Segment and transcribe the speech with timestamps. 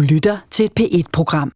[0.00, 1.52] lytter til et P1-program.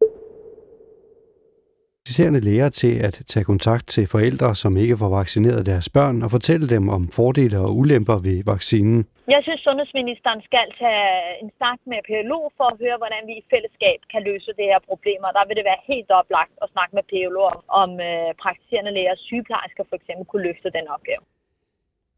[2.15, 6.31] Praktiserende læger til at tage kontakt til forældre, som ikke får vaccineret deres børn, og
[6.37, 8.99] fortælle dem om fordele og ulemper ved vaccinen.
[9.35, 11.09] Jeg synes, sundhedsministeren skal tage
[11.43, 14.81] en snak med PLO for at høre, hvordan vi i fællesskab kan løse det her
[14.91, 15.21] problem.
[15.29, 18.93] Og der vil det være helt oplagt at snakke med PLO om, om øh, praktiserende
[18.97, 21.23] læger og sygeplejersker for eksempel kunne løfte den opgave.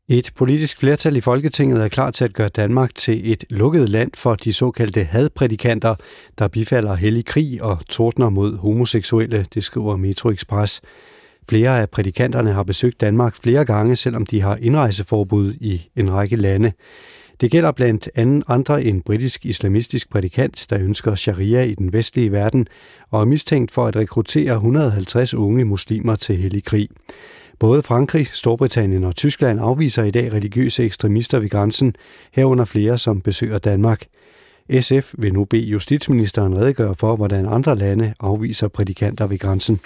[0.08, 4.10] Et politisk flertal i Folketinget er klar til at gøre Danmark til et lukket land
[4.14, 5.94] for de såkaldte hadprædikanter,
[6.38, 10.80] der bifalder hellig krig og tordner mod homoseksuelle, det skriver Metro Express.
[11.48, 16.36] Flere af prædikanterne har besøgt Danmark flere gange, selvom de har indrejseforbud i en række
[16.36, 16.72] lande.
[17.40, 22.32] Det gælder blandt andet andre en britisk islamistisk prædikant, der ønsker sharia i den vestlige
[22.32, 22.66] verden
[23.10, 26.88] og er mistænkt for at rekruttere 150 unge muslimer til hellig krig.
[27.58, 31.96] Både Frankrig, Storbritannien og Tyskland afviser i dag religiøse ekstremister ved grænsen,
[32.32, 34.06] herunder flere, som besøger Danmark.
[34.80, 39.80] SF vil nu bede justitsministeren redegøre for, hvordan andre lande afviser prædikanter ved grænsen.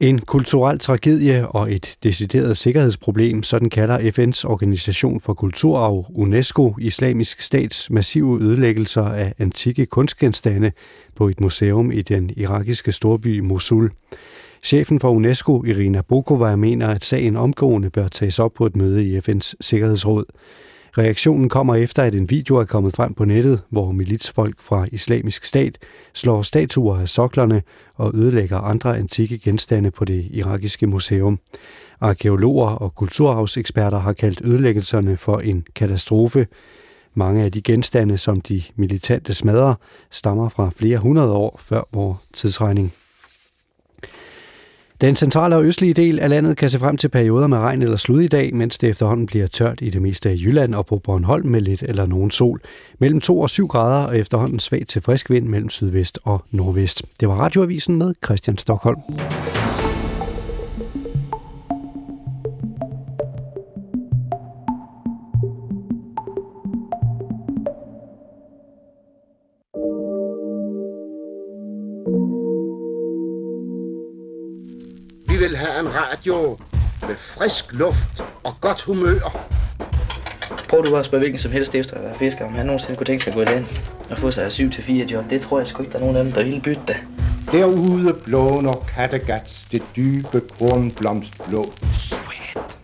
[0.00, 7.40] En kulturel tragedie og et decideret sikkerhedsproblem, sådan kalder FN's organisation for kulturarv UNESCO islamisk
[7.40, 10.72] stats massive ødelæggelser af antikke kunstgenstande
[11.14, 13.90] på et museum i den irakiske storby Mosul.
[14.66, 19.04] Chefen for UNESCO, Irina Bokova, mener, at sagen omgående bør tages op på et møde
[19.04, 20.24] i FN's Sikkerhedsråd.
[20.98, 25.44] Reaktionen kommer efter, at en video er kommet frem på nettet, hvor militsfolk fra islamisk
[25.44, 25.78] stat
[26.14, 27.62] slår statuer af soklerne
[27.94, 31.38] og ødelægger andre antikke genstande på det irakiske museum.
[32.00, 36.46] Arkeologer og kulturarvseksperter har kaldt ødelæggelserne for en katastrofe.
[37.14, 39.74] Mange af de genstande, som de militante smadrer,
[40.10, 42.92] stammer fra flere hundrede år før vores tidsregning.
[45.00, 47.96] Den centrale og østlige del af landet kan se frem til perioder med regn eller
[47.96, 50.98] slud i dag, mens det efterhånden bliver tørt i det meste af Jylland og på
[50.98, 52.60] Bornholm med lidt eller nogen sol.
[52.98, 57.02] Mellem 2 og 7 grader og efterhånden svag til frisk vind mellem sydvest og nordvest.
[57.20, 59.00] Det var Radioavisen med Christian Stockholm.
[76.26, 76.58] Radio
[77.08, 79.46] med frisk luft og godt humør.
[80.68, 83.06] Prøv du bare at spørge hvilken som helst efter der fisker, om han nogensinde kunne
[83.06, 83.66] tænke sig at gå i land
[84.10, 85.24] og få sig 7-4 job.
[85.30, 86.96] Det tror jeg sgu ikke, der er nogen af dem, der vil bytte det.
[87.52, 91.72] Derude blåner Kattegats det dybe kornblomstblå.
[91.94, 92.78] Sweet.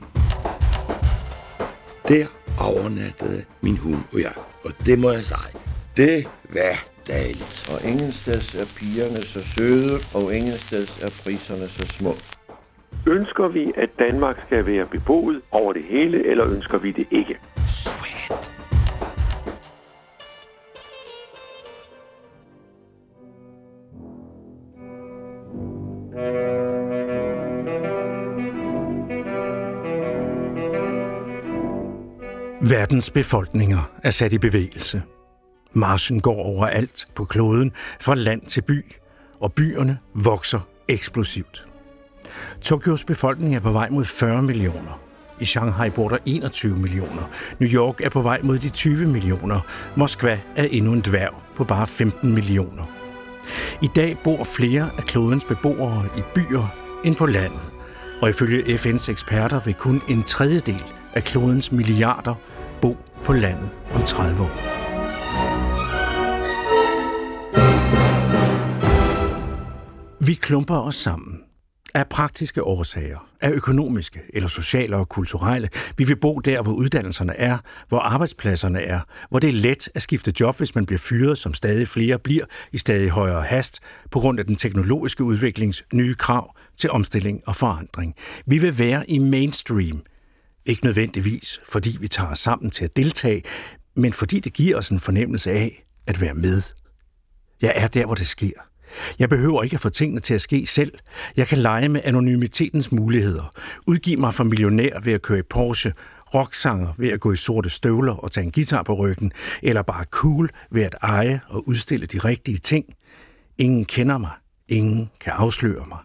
[2.08, 2.26] Der
[2.58, 4.32] overnattede min hund og jeg,
[4.64, 5.38] og det må jeg sige,
[5.96, 7.70] det var dejligt.
[7.72, 12.16] Og ingensteds er pigerne så søde, og ingensteds er priserne så små.
[13.06, 17.38] Ønsker vi, at Danmark skal være beboet over det hele, eller ønsker vi det ikke?
[32.68, 35.02] Verdens befolkninger er sat i bevægelse.
[35.72, 38.84] Marsen går overalt på kloden, fra land til by,
[39.40, 41.71] og byerne vokser eksplosivt.
[42.60, 45.00] Tokyos befolkning er på vej mod 40 millioner.
[45.40, 47.30] I Shanghai bor der 21 millioner.
[47.58, 49.60] New York er på vej mod de 20 millioner.
[49.96, 52.84] Moskva er endnu en dværg på bare 15 millioner.
[53.82, 57.60] I dag bor flere af klodens beboere i byer end på landet.
[58.22, 60.84] Og ifølge FN's eksperter vil kun en tredjedel
[61.14, 62.34] af klodens milliarder
[62.80, 64.82] bo på landet om 30 år.
[70.20, 71.40] Vi klumper os sammen
[71.94, 75.68] af praktiske årsager, af økonomiske eller sociale og kulturelle.
[75.96, 77.58] Vi vil bo der, hvor uddannelserne er,
[77.88, 81.54] hvor arbejdspladserne er, hvor det er let at skifte job, hvis man bliver fyret, som
[81.54, 83.80] stadig flere bliver i stadig højere hast,
[84.10, 88.14] på grund af den teknologiske udviklings nye krav til omstilling og forandring.
[88.46, 90.02] Vi vil være i mainstream.
[90.66, 93.42] Ikke nødvendigvis, fordi vi tager os sammen til at deltage,
[93.96, 96.62] men fordi det giver os en fornemmelse af at være med.
[97.62, 98.71] Jeg er der, hvor det sker.
[99.18, 100.92] Jeg behøver ikke at få tingene til at ske selv.
[101.36, 103.50] Jeg kan lege med anonymitetens muligheder.
[103.86, 105.92] Udgive mig for millionær ved at køre i Porsche,
[106.34, 110.04] rocksanger ved at gå i sorte støvler og tage en guitar på ryggen, eller bare
[110.04, 112.84] cool ved at eje og udstille de rigtige ting.
[113.58, 114.30] Ingen kender mig.
[114.68, 115.98] Ingen kan afsløre mig.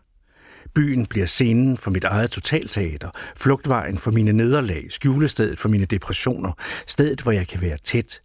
[0.76, 6.52] Byen bliver scenen for mit eget totalteater, flugtvejen for mine nederlag, skjulestedet for mine depressioner,
[6.88, 8.22] stedet, hvor jeg kan være tæt,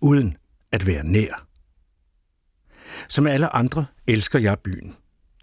[0.00, 0.36] uden
[0.72, 1.49] at være nær.
[3.08, 4.94] Som alle andre elsker jeg byen.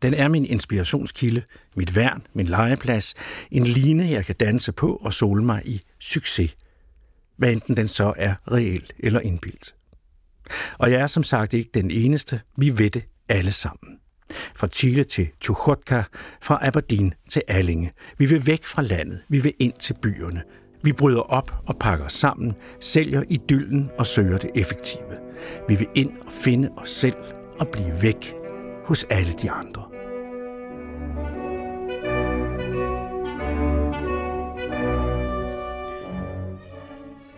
[0.02, 1.44] Den er min inspirationskilde,
[1.76, 3.16] mit værn, min legeplads,
[3.52, 6.58] en line, jeg kan danse på og sole mig i succes,
[7.38, 9.76] hvad enten den så er reel eller indbildt.
[10.78, 12.42] Og jeg er som sagt ikke den eneste.
[12.58, 13.98] Vi ved det alle sammen.
[14.56, 16.04] Fra Chile til Chukotka,
[16.42, 17.92] fra Aberdeen til Allinge.
[18.18, 19.22] Vi vil væk fra landet.
[19.30, 20.44] Vi vil ind til byerne.
[20.84, 25.18] Vi bryder op og pakker sammen, sælger idyllen og søger det effektive.
[25.68, 27.16] Vi vil ind og finde os selv
[27.60, 28.36] at blive væk
[28.86, 29.84] hos alle de andre.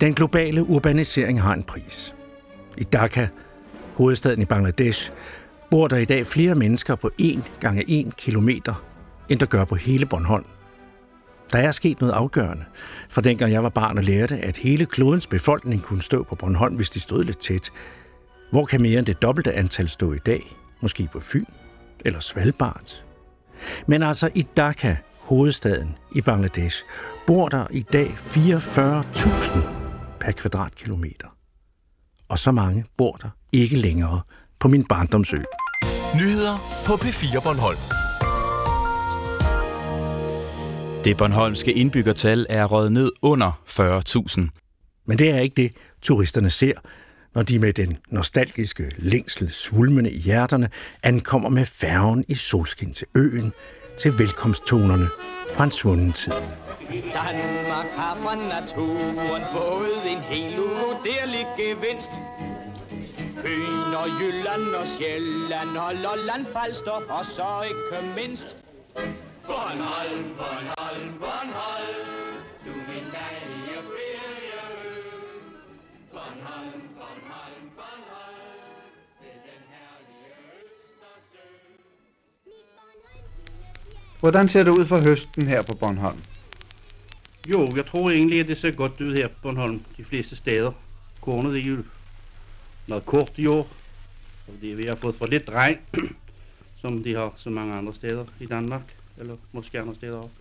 [0.01, 2.15] Den globale urbanisering har en pris.
[2.77, 3.27] I Dhaka,
[3.93, 5.11] hovedstaden i Bangladesh,
[5.71, 8.83] bor der i dag flere mennesker på 1 gange 1 kilometer,
[9.29, 10.45] end der gør på hele Bornholm.
[11.51, 12.63] Der er sket noget afgørende,
[13.09, 16.75] for dengang jeg var barn og lærte, at hele klodens befolkning kunne stå på Bornholm,
[16.75, 17.71] hvis de stod lidt tæt.
[18.51, 20.55] Hvor kan mere end det dobbelte antal stå i dag?
[20.81, 21.45] Måske på Fyn
[22.05, 23.03] eller Svalbard?
[23.87, 26.83] Men altså i Dhaka, hovedstaden i Bangladesh,
[27.27, 29.59] bor der i dag 44.000
[30.19, 31.27] per kvadratkilometer.
[32.29, 34.21] Og så mange bor der ikke længere
[34.59, 35.37] på min barndomsø.
[36.15, 37.77] Nyheder på P4 Bornholm.
[41.03, 44.41] Det Bornholmske indbyggertal er røget ned under 40.000.
[45.05, 46.73] Men det er ikke det, turisterne ser,
[47.35, 50.69] når de med den nostalgiske længsel svulmende i hjerterne
[51.03, 53.53] ankommer med færgen i solskin til øen,
[53.99, 55.07] til velkomsttonerne
[55.55, 56.33] fra en svunden tid.
[56.89, 62.11] Danmark har fra naturen fået en helt uvurderlig gevinst.
[63.41, 68.57] Fyn og Jylland og Sjælland og Lolland Falster og så ikke mindst
[69.47, 72.07] Bornholm, Bornholm, Bornholm
[72.65, 74.61] Du min dejlige ferieø
[76.11, 76.78] Bornholm, Bornholm,
[84.19, 86.19] Hvordan ser det ud for høsten her på Bornholm?
[87.47, 90.71] Jo, jeg tror egentlig, at det ser godt ud her på Bornholm, de fleste steder.
[91.21, 91.77] Kornet er jo
[92.87, 93.67] noget kort i år,
[94.45, 95.77] fordi vi har fået for lidt regn,
[96.81, 98.81] som de har så mange andre steder i Danmark,
[99.17, 100.35] eller måske andre steder også.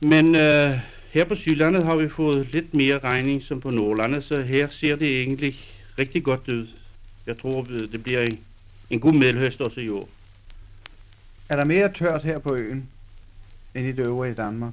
[0.00, 0.78] Men øh,
[1.10, 4.96] her på Sydlandet har vi fået lidt mere regning som på Nordlandet, så her ser
[4.96, 5.56] det egentlig
[5.98, 6.68] rigtig godt ud.
[7.26, 8.38] Jeg tror, øh, det bliver en,
[8.90, 10.08] en god middelhøst også i år.
[11.50, 12.88] Er der mere tørt her på øen,
[13.74, 14.72] end i det øvrige Danmark?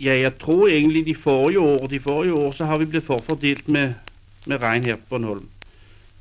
[0.00, 3.68] Ja, jeg tror egentlig de forrige år, de forrige år, så har vi blevet forfordelt
[3.68, 3.94] med,
[4.46, 5.48] med regn her på Bornholm.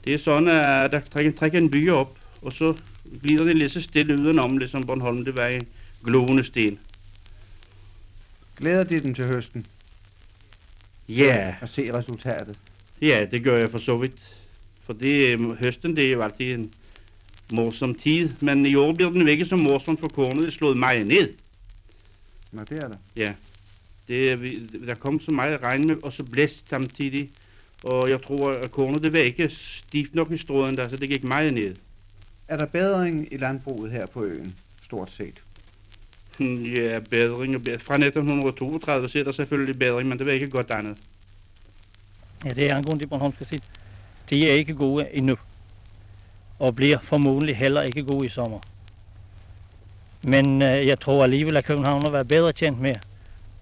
[0.06, 2.74] Det er sådan, at der trækker, trækker en by op, og så
[3.22, 5.68] bliver det lidt så stille udenom, ligesom Bornholm, det var en
[6.04, 6.80] glående sten.
[8.58, 9.66] Glæder de den til høsten?
[11.10, 11.56] Ja.
[11.62, 12.60] At se resultatet?
[13.02, 14.38] Ja, det gør jeg for så vidt.
[14.86, 16.74] For det, høsten, det er jo altid en
[17.52, 21.08] morsom tid, men i år bliver den ikke så morsom, for kornet er slået meget
[21.08, 21.30] ned.
[22.52, 22.98] Nå, det er der.
[23.16, 23.34] Ja.
[24.08, 27.30] Det, der kom så meget regn med, og så blæst samtidig.
[27.84, 31.10] Og jeg tror, at kornet det var ikke stift nok i stråden der, så det
[31.10, 31.76] gik meget ned.
[32.48, 35.42] Er der bedring i landbruget her på øen, stort set?
[36.40, 37.54] Ja, bedring.
[37.82, 40.98] Fra 1932 så er der selvfølgelig bedring, men det var ikke godt andet.
[42.46, 43.64] Ja, det er angående de Bornholmske sit.
[44.30, 45.38] De er ikke gode endnu.
[46.62, 48.60] Og bliver formodentlig heller ikke god i sommer.
[50.24, 52.96] Men øh, jeg tror alligevel, at København har været bedre tjent med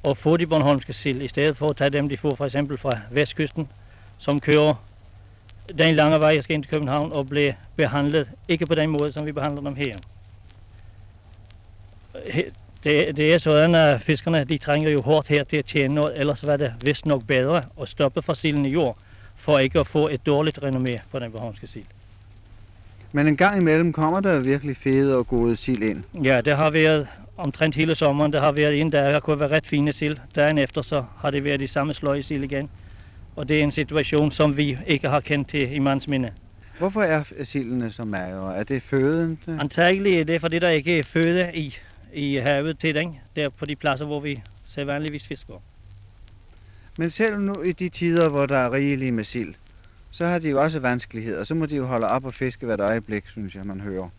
[0.04, 2.78] at få de Bornholmske sild, i stedet for at tage dem, de får for eksempel
[2.78, 3.68] fra vestkysten,
[4.18, 4.74] som kører
[5.78, 9.14] den lange vej, jeg skal ind til København, og bliver behandlet ikke på den måde,
[9.14, 9.96] som vi behandler dem her.
[12.84, 16.20] Det, det er sådan, at fiskerne de trænger jo hårdt her til at tjene noget,
[16.20, 18.98] ellers var det vist nok bedre at stoppe for silden i jord,
[19.36, 21.86] for ikke at få et dårligt renommé på den bornholmske sild.
[23.12, 26.04] Men en gang imellem kommer der virkelig fede og gode sild ind.
[26.24, 28.34] Ja, det har været omtrent hele sommeren.
[28.34, 30.18] Der har været en der kunne være ret fine sild.
[30.36, 32.70] Dagen efter så har det været de samme sløje sild igen.
[33.36, 36.32] Og det er en situation, som vi ikke har kendt til i mands minde.
[36.80, 38.58] Hvorfor er sildene så magre?
[38.58, 39.40] Er det føden?
[39.48, 41.76] Antageligt er det, fordi der ikke er føde i,
[42.14, 43.18] i havet til den.
[43.36, 45.54] Der på de pladser, hvor vi sædvanligvis fisker.
[46.98, 49.54] Men selv nu i de tider, hvor der er rigeligt med sild,
[50.12, 51.44] så har de jo også vanskeligheder.
[51.44, 54.10] Så må de jo holde op og fiske hvert øjeblik, synes jeg, man hører.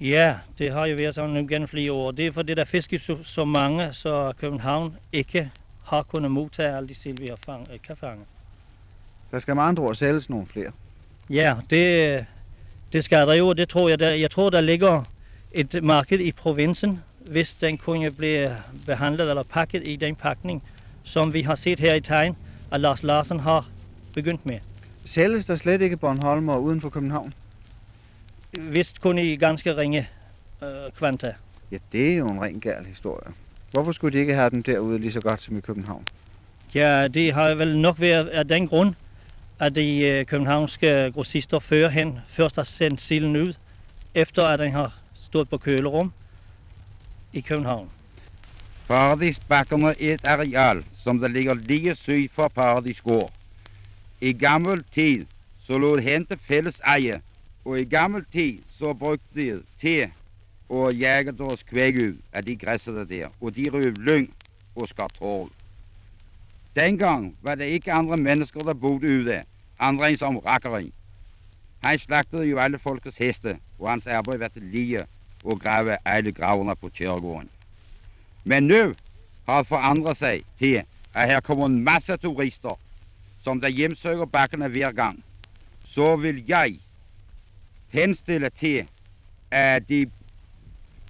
[0.00, 2.10] Ja, det har jo været sådan gennem flere år.
[2.10, 5.50] Det er fordi, der fiskes så, så mange, så København ikke
[5.84, 8.24] har kunnet modtage alle de sild, vi har fang, kan fange.
[9.30, 10.72] Der skal med andre ord sælges nogle flere.
[11.30, 12.26] Ja, det,
[12.92, 13.52] det skal der jo.
[13.52, 15.04] Det tror jeg, der, jeg tror, der ligger
[15.52, 17.00] et marked i provinsen,
[17.30, 20.62] hvis den kunne blive behandlet eller pakket i den pakning,
[21.02, 22.36] som vi har set her i tegn,
[22.72, 23.68] at Lars Larsen har
[24.14, 24.58] begyndt med.
[25.04, 27.32] Sælges der slet ikke Bornholmer uden for København?
[28.58, 30.08] Vist kun i ganske ringe
[30.62, 31.34] øh, kvanta.
[31.70, 33.32] Ja, det er jo en ren gærl historie.
[33.70, 36.04] Hvorfor skulle de ikke have dem derude lige så godt som i København?
[36.74, 38.94] Ja, det har vel nok været af den grund,
[39.58, 43.54] at de øh, københavnske grossister førhen først har sendt silden ud,
[44.14, 46.12] efter at den har stået på kølerum
[47.32, 47.90] i København.
[48.88, 53.32] Paradisbakkerne er et areal, som der ligger lige syd for Paradis gård.
[54.22, 55.26] I gammel tid
[55.66, 57.20] så lå det hen til fælles eje,
[57.64, 60.10] og i gammel tid så brugte de te
[60.68, 61.94] og jagede deres kvæg
[62.32, 64.34] af de græsser der, og de røv lyng
[64.76, 65.50] og skartrål.
[66.76, 69.42] Dengang var det ikke andre mennesker, der boede ude,
[69.78, 70.92] andre end som rakkeri.
[71.82, 75.00] Han slagtede jo alle folkets heste, og hans arbejde var til lige
[75.44, 77.50] og grave alle graverne på kirkegården.
[78.44, 78.94] Men nu
[79.46, 80.82] har det forandret sig til,
[81.14, 82.78] at her kommer en masse turister,
[83.44, 85.24] som der hjemsøger bakkerne hver gang.
[85.84, 86.78] Så vil jeg
[87.88, 88.86] henstille til,
[89.50, 90.10] at de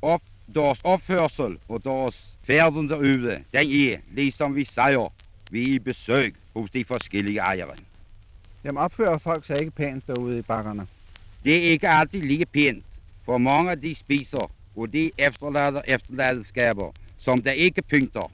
[0.03, 0.23] op,
[0.55, 5.13] deres opførsel og deres færden derude, den er, ligesom vi siger,
[5.51, 7.75] vi er i besøg hos de forskellige ejere.
[8.65, 10.87] Jamen opfører folk sig ikke pænt derude i bakkerne?
[11.45, 12.85] Det er ikke altid lige pænt,
[13.25, 18.31] for mange de spiser, og de efterlader efterladenskaber, som der ikke pynter.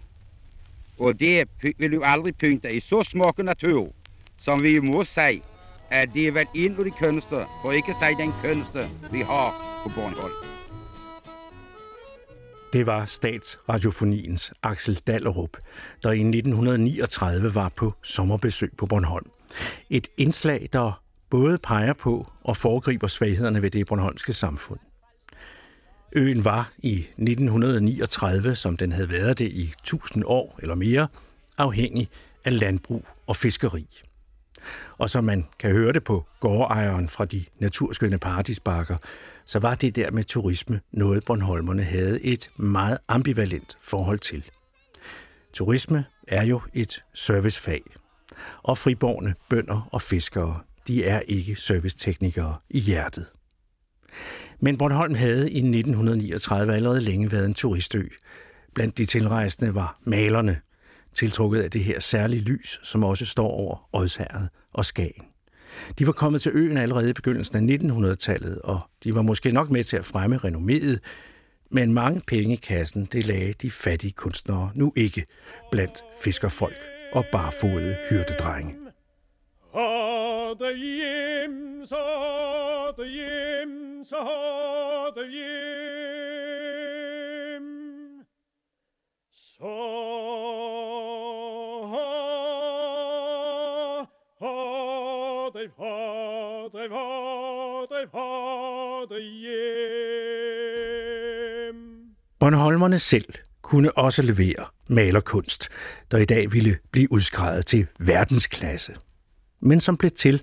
[0.98, 1.48] Og det
[1.78, 3.92] vil jo aldrig pynte i så smukke natur,
[4.42, 5.42] som vi må sige,
[5.90, 9.18] at det er vel en af de kønneste, for ikke at sige den kønneste, vi
[9.18, 9.50] har
[9.82, 10.32] på Bornholm.
[12.72, 15.56] Det var statsradiofoniens Axel Dallerup,
[16.02, 19.30] der i 1939 var på sommerbesøg på Bornholm.
[19.90, 24.78] Et indslag, der både peger på og foregriber svaghederne ved det bornholmske samfund.
[26.12, 31.08] Øen var i 1939, som den havde været det i 1000 år eller mere,
[31.58, 32.08] afhængig
[32.44, 33.86] af landbrug og fiskeri.
[34.98, 38.96] Og som man kan høre det på gårdejeren fra de naturskønne paradisbakker,
[39.46, 44.50] så var det der med turisme noget, Bornholmerne havde et meget ambivalent forhold til.
[45.52, 47.82] Turisme er jo et servicefag,
[48.62, 53.26] og friborgne bønder og fiskere, de er ikke serviceteknikere i hjertet.
[54.60, 58.02] Men Bornholm havde i 1939 allerede længe været en turistø.
[58.74, 60.60] Blandt de tilrejsende var malerne,
[61.14, 65.24] tiltrukket af det her særlige lys, som også står over Odsherred og Skagen.
[65.98, 69.70] De var kommet til øen allerede i begyndelsen af 1900-tallet, og de var måske nok
[69.70, 70.98] med til at fremme renomméet,
[71.70, 75.24] men mange penge i kassen, det lagde de fattige kunstnere nu ikke
[75.70, 76.76] blandt fiskerfolk
[77.12, 78.85] og barfodede hyrdedrenge.
[79.76, 86.66] Hade hjem, så hade hjem, så hade hjem.
[89.32, 89.74] Så
[94.40, 100.56] hade, hade, hade, hade hjem.
[102.40, 105.68] Bornholmerne selv kunne også levere malerkunst,
[106.10, 108.94] der i dag ville blive udskrevet til verdensklasse.
[109.66, 110.42] Men som blev til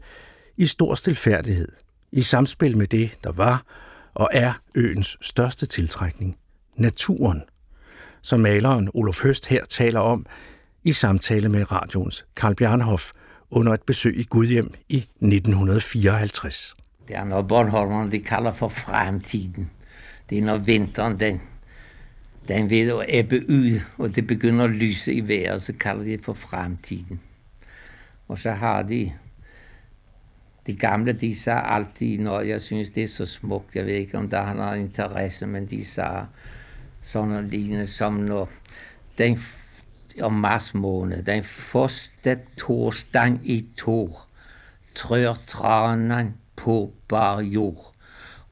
[0.58, 1.68] i stor stilfærdighed,
[2.12, 3.66] i samspil med det, der var
[4.14, 6.38] og er øens største tiltrækning,
[6.76, 7.42] naturen,
[8.22, 10.26] som maleren Olof Høst her taler om
[10.84, 13.12] i samtale med radioens Karl Bjarnhoff
[13.52, 16.74] under et besøg i Gudhjem i 1954.
[17.08, 19.72] Det er noget Bornholmerne de kalder for fremtiden.
[20.30, 21.42] Det er når vinteren den,
[22.48, 26.12] den ved at æbbe ud, og det begynder at lyse i vejret, så kalder de
[26.12, 27.20] det for fremtiden.
[28.28, 29.12] Og så har de
[30.68, 33.76] de gamle, de sagde altid, når jeg synes, det er så smukt.
[33.76, 36.26] Jeg ved ikke, om der har noget interesse, men de sagde
[37.02, 38.50] sådan noget lignende som når
[39.18, 39.40] den
[40.22, 44.28] om mars måned, den første torsdag i tor,
[44.96, 47.94] trør tranen på bar jord.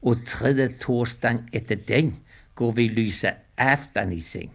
[0.02, 2.16] Og tredje torsdag efter den
[2.54, 4.52] går vi lyse aften i seng.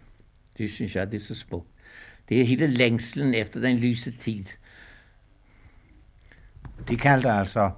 [0.58, 1.68] Det synes jeg, det er så smukt.
[2.28, 4.44] Det er hele længslen efter den lyse tid.
[6.88, 7.70] De kaldte altså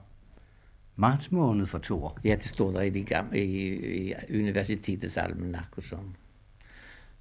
[0.96, 2.18] marts måned for Thor.
[2.24, 6.16] Ja, det står der i, de gamle, i, i universitetets almanak og sådan.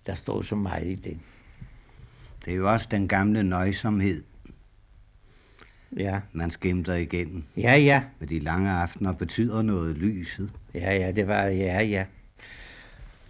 [0.05, 1.17] Der står så meget i det.
[2.45, 4.23] Det er jo også den gamle nøjsomhed,
[5.97, 6.19] Ja.
[6.33, 7.43] man skimter igennem.
[7.57, 8.03] Ja, ja.
[8.19, 10.51] Med de lange aftener betyder noget lyset.
[10.73, 12.05] Ja, ja, det var, ja, ja.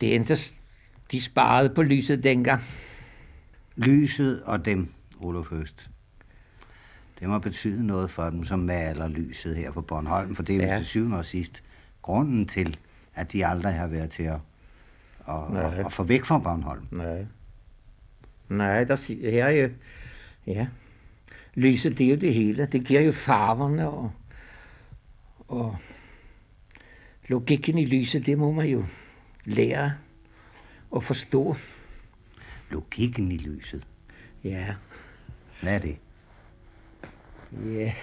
[0.01, 0.35] Det endte,
[1.11, 2.61] de sparede på lyset dengang.
[3.75, 4.87] Lyset og dem,
[5.19, 5.89] Olof Høst.
[7.19, 10.59] Det må betyde noget for dem, som maler lyset her på Bornholm, for det er
[10.63, 10.77] jo Ja.
[10.77, 11.63] til syvende og sidst
[12.01, 12.77] grunden til,
[13.15, 14.39] at de aldrig har været til at,
[15.29, 15.63] at, Nej.
[15.79, 16.87] at, at få væk fra Bornholm.
[16.91, 17.25] Nej.
[18.49, 19.69] Nej, der her er jo,
[20.47, 20.67] ja,
[21.55, 22.65] lyset det er jo det hele.
[22.65, 24.11] Det giver jo farverne og,
[25.47, 25.77] og
[27.27, 28.85] logikken i lyset, det må man jo
[29.45, 29.91] lære
[30.95, 31.55] at forstå.
[32.71, 33.87] Logikken i lyset?
[34.43, 34.75] Ja.
[35.61, 35.97] Hvad er det?
[37.51, 37.93] Ja.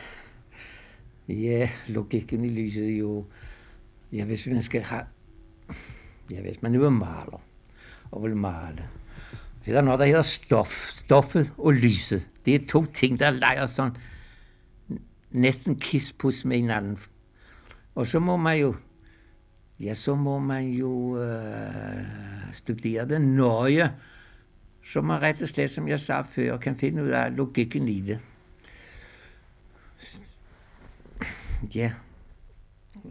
[1.28, 3.24] Ja, logikken i lyset jo...
[4.12, 5.04] Ja, hvis man skal have...
[6.30, 7.42] Ja, hvis man nu er maler
[8.10, 8.88] og vil male,
[9.62, 10.90] så er der noget, der hedder stof.
[10.94, 12.28] Stoffet og lyset.
[12.46, 13.96] Det er to ting, der leger sådan
[15.30, 16.98] næsten kispus med hinanden.
[17.94, 18.74] Og så må man jo,
[19.80, 22.04] ja, så må man jo øh,
[22.52, 23.92] studere det nøje,
[24.84, 28.00] så man rett og slett, som jeg sa før, kan finde ud af logikken i
[28.00, 28.20] det.
[31.74, 31.92] Ja,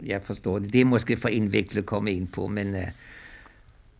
[0.02, 0.72] jeg forstår det.
[0.72, 2.88] Det er måske for indviklet at komme ind på, men øh,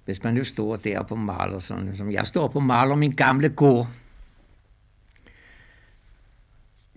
[0.05, 3.49] hvis man nu står der på maler, sådan, som jeg står på maler min gamle
[3.49, 3.89] gård,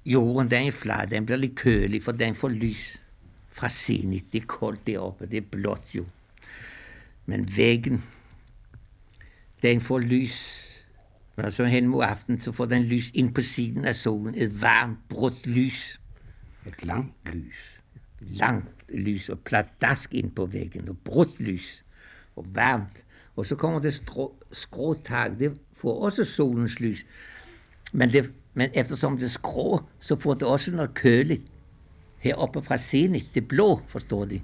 [0.06, 3.02] jorden den er flad, den bliver lidt kølig, for den får lys
[3.52, 4.34] fra zenit.
[4.34, 6.06] Det er koldt deroppe, det er blåt jo.
[7.26, 8.04] Men væggen,
[9.62, 10.69] den får lys.
[11.42, 14.36] Når så hen mod aften, så får den lys ind på siden af solen.
[14.36, 16.00] Et varmt, brudt lys.
[16.68, 17.80] Et langt lys.
[18.20, 20.90] Langt lys og pladask ind på væggen.
[20.90, 21.84] Og brudt lys.
[22.36, 23.06] Og varmt.
[23.36, 25.32] Og så kommer det strå, skråtag.
[25.40, 27.06] Det får også solens lys.
[27.94, 31.42] Men, det, men eftersom det skrå, så får det også noget køligt.
[32.18, 33.30] Heroppe fra zenit.
[33.36, 34.42] Det blå, forstår de.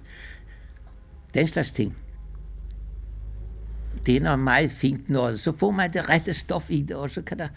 [1.34, 1.98] Den slags ting.
[4.06, 5.40] Det er noget meget fint noget.
[5.40, 7.48] Så får man det rette stof i det, og så kan der,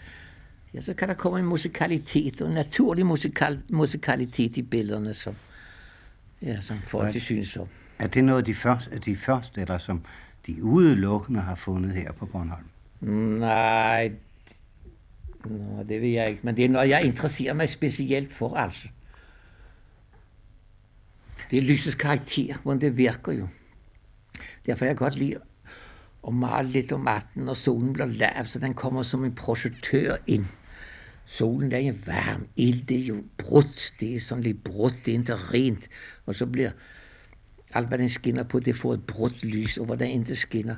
[0.73, 5.35] ja, så kan der komme en musikalitet, og en naturlig musikal, musikalitet i billederne, som,
[6.41, 7.67] ja, som folk de synes om.
[7.99, 10.05] Er det noget af de første, de første, eller som
[10.47, 12.65] de udelukkende har fundet her på Bornholm?
[13.39, 14.11] Nej,
[15.45, 18.87] Nå, det ved jeg ikke, men det er noget, jeg interesserer mig specielt for, altså.
[21.51, 23.47] Det er lysets karakter, hvordan det virker jo.
[24.65, 25.37] Derfor jeg godt lide
[26.23, 30.17] og male lidt om aftenen, og solen bliver lav, så den kommer som en projektør
[30.27, 30.45] ind.
[31.25, 35.13] Solen den er varm, ild det er jo brudt, det er sådan lidt brudt, det
[35.13, 35.89] er ikke rent,
[36.25, 36.71] og så bliver
[37.73, 40.75] alt, hvad den skinner på, det får et brudt lys, og hvor den ikke skinner,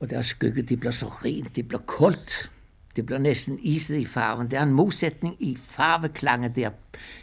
[0.00, 2.50] og der skygge, det bliver så rent, det bliver koldt,
[2.96, 4.50] det bliver næsten iset i farven.
[4.50, 6.70] Der er en modsætning i farveklange, der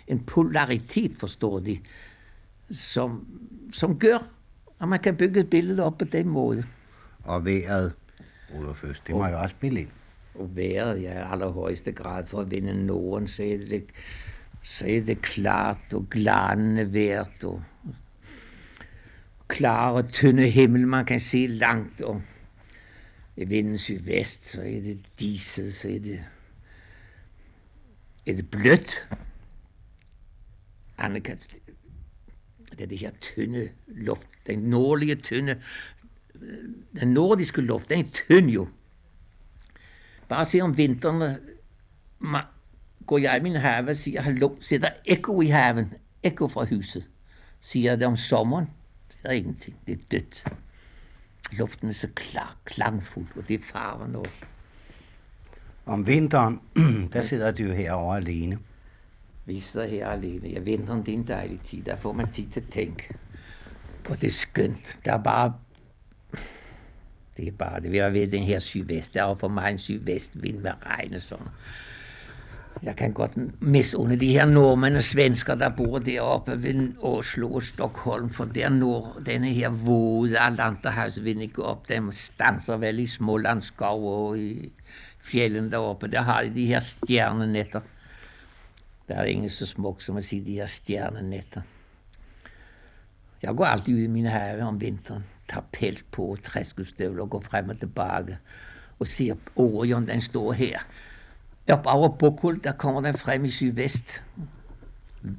[0.08, 1.80] en polaritet, forstår de,
[2.72, 3.28] som,
[3.74, 4.18] som gør,
[4.82, 6.64] at man kan bygge et billede op på den måde.
[7.26, 7.94] Og vejret,
[8.54, 9.90] Olof Øst, det må jo også spille ind.
[10.36, 13.84] Og vejret, ja, i allerhøjeste grad for at vinde Norden, så er det,
[14.64, 17.64] så er det klart og glanende vejrt og
[19.48, 22.22] klare, tynde himmel, man kan se langt, og
[23.38, 26.26] i vinden sydvest, så er det diset, så er det,
[28.26, 29.10] er det blødt.
[30.98, 31.36] Annika,
[32.72, 35.62] det er det her tynde luft, den nordlige tynde,
[37.00, 38.68] den nordiske luft, den er tynd jo.
[40.28, 41.38] Bare se om vinteren,
[43.06, 45.94] går jeg i min have og siger, hallo, sætter ekko i haven,
[46.24, 47.08] ekko fra huset.
[47.60, 48.70] Siger jeg det om sommeren,
[49.10, 50.46] det er ingenting, det er dødt.
[51.52, 54.46] Luften er så klar, klangfuld, og det er farven også.
[55.86, 56.62] Om vinteren,
[57.14, 58.60] der sidder du herovre alene.
[59.46, 60.50] Vi sidder her alene.
[60.50, 61.84] Ja, vinteren det er en dejlig tid.
[61.84, 63.16] Der får man tid til at tænke.
[64.10, 64.98] Og det er skønt.
[65.06, 65.54] Der er bare...
[67.38, 67.92] Det er bare det.
[67.92, 69.14] Vi har ved den her sydvest.
[69.14, 71.48] Der er for mig en sydvestvind med regn og sådan.
[72.84, 77.64] Jeg kan godt misunde de her nordmænd og svensker, der bor deroppe ved Oslo og
[77.64, 84.28] Stockholm, for der nord, denne her våde Atlanterhavsvind ikke op, den stanser vel i Smålandskov
[84.28, 84.72] og i
[85.20, 86.08] fjellen deroppe.
[86.08, 87.82] Der har de de her stjernenetter.
[89.08, 91.62] Der er ingen så smukt som at sige de her stjernenetter.
[93.42, 97.40] Jeg går altid ud i mine have om vinteren, tager pels på, træskestøvler og går
[97.40, 98.38] frem og tilbage
[99.00, 100.80] og ser Orion, den står her.
[101.70, 104.24] Op over Bokul, der kommer den frem i sydvest.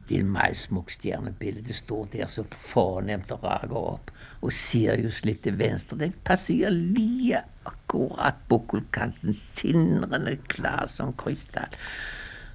[0.09, 1.67] Det er en meget smuk stjernebillede.
[1.67, 4.11] Det står der så fornemt og rager op.
[4.41, 5.99] Og Sirius lidt til venstre.
[5.99, 11.69] Den passerer lige akkurat Bokulkanten, Tindrende klar som krystal.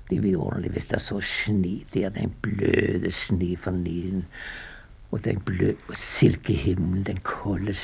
[0.09, 2.09] Det er vidunderligt, hvis der så sne der.
[2.09, 4.25] Den bløde sne for neden.
[5.11, 7.75] Og den bløde silkehimmel, den kolde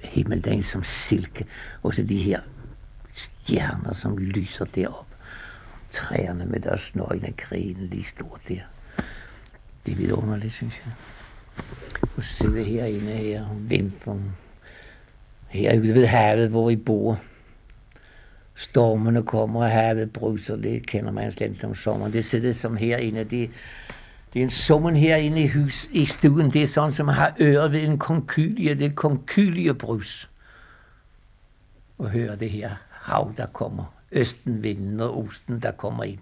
[0.00, 1.46] himmel, den som silke.
[1.82, 2.40] Og så de her
[3.14, 5.06] stjerner, som lyser derop.
[5.90, 8.60] Træerne med deres nøgne grene lige stort der.
[9.86, 10.92] Det er vidunderligt, synes jeg.
[12.16, 14.36] Og så sidder herinde her om vinteren.
[15.48, 17.20] Her ude ved havet, hvor vi bor.
[18.54, 20.56] Stormene kommer, og havet bruser.
[20.56, 22.12] Det kender man slet ikke om sommeren.
[22.12, 23.24] Det sidder som herinde.
[23.24, 23.50] Det,
[24.36, 26.50] det er en summen herinde i, hus, i stuen.
[26.50, 28.74] Det er sådan, som har øret ved en konkylie.
[28.74, 30.30] Det er konkyliebrus.
[31.98, 33.84] Og høre det her hav, der kommer.
[34.12, 36.18] Østenvinden og osten, der kommer ind.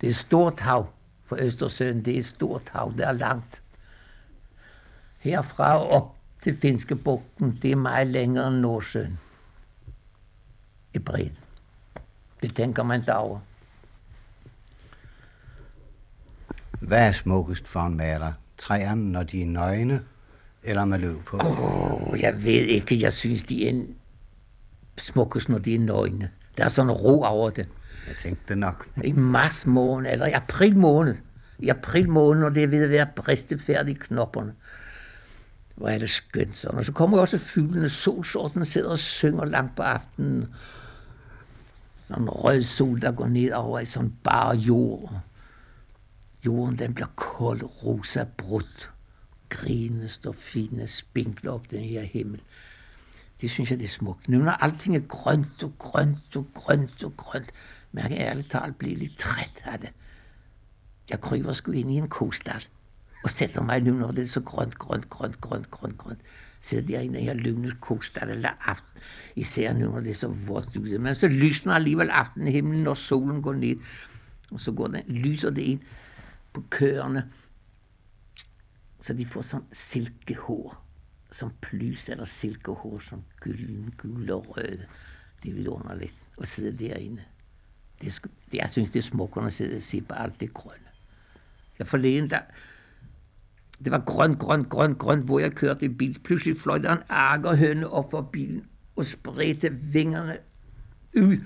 [0.00, 0.88] Det er et stort hav.
[1.24, 3.62] For Østersøen, det er et stort hav, det er langt.
[5.18, 9.18] Herfra og op til Finske bugten, det er meget længere end Nordsøen.
[10.94, 11.38] I bredden.
[12.42, 13.40] Det tænker man da over.
[16.80, 18.32] Hvad er smukkest for en maler?
[18.58, 20.00] Træerne, når de er nøgne,
[20.62, 21.38] eller med løv på?
[21.38, 23.82] Oh, jeg ved ikke, jeg synes, de er
[24.98, 26.30] smukkest, når de er nøgne.
[26.56, 27.68] Der er sådan en ro over det.
[28.06, 28.88] Jeg tænkte nok.
[29.04, 31.14] I mars måned, eller i april måned.
[31.58, 34.52] I april måned, når det er ved at være bristefærdige knopperne.
[35.74, 36.78] Hvor er det skønt sådan.
[36.78, 40.48] Og så kommer også fuglene, solsorten sidder og synger langt på aftenen.
[42.08, 45.20] Sådan en rød sol, der går ned over i sådan bare jord.
[46.46, 48.90] Jorden, den bliver kold, rosa, brudt.
[49.48, 52.42] Grine står fine spinkler op den her himmel.
[53.40, 54.28] Det synes jeg, det er smukt.
[54.28, 57.50] Nu når alting er grønt og grønt og grønt og grønt,
[57.92, 59.90] men jeg kan ærligt talt blive lidt træt af det.
[61.10, 62.66] Jeg kryber sgu ind i en kostal
[63.24, 66.20] og sætter mig nu, når det er så grønt, grønt, grønt, grønt, grønt, grønt.
[66.60, 69.00] Sidder jeg i her lune kostal eller aften,
[69.36, 70.98] især nu, når det er så vådt ude.
[70.98, 73.76] Men så lysner alligevel aftenhimlen, når solen går ned.
[74.50, 75.80] Og så går den, lyser det ind
[76.58, 77.30] på køerne,
[79.00, 80.84] så de får sådan silkehår,
[81.32, 84.86] som plys eller silkehår, som gylden, gul og røde.
[85.42, 87.22] Det er vidunderligt at sidde derinde.
[88.00, 90.54] Det er, det, jeg synes, det er smukt at sidde og se på alt det
[90.54, 90.88] grønne.
[91.78, 92.40] Jeg forleden, der,
[93.84, 96.20] det var grønt, grønt, grønt, grønt, hvor jeg kørte i bil.
[96.24, 98.66] Pludselig fløj der en agerhøne op for bilen
[98.96, 100.38] og spredte vingerne
[101.16, 101.36] ud.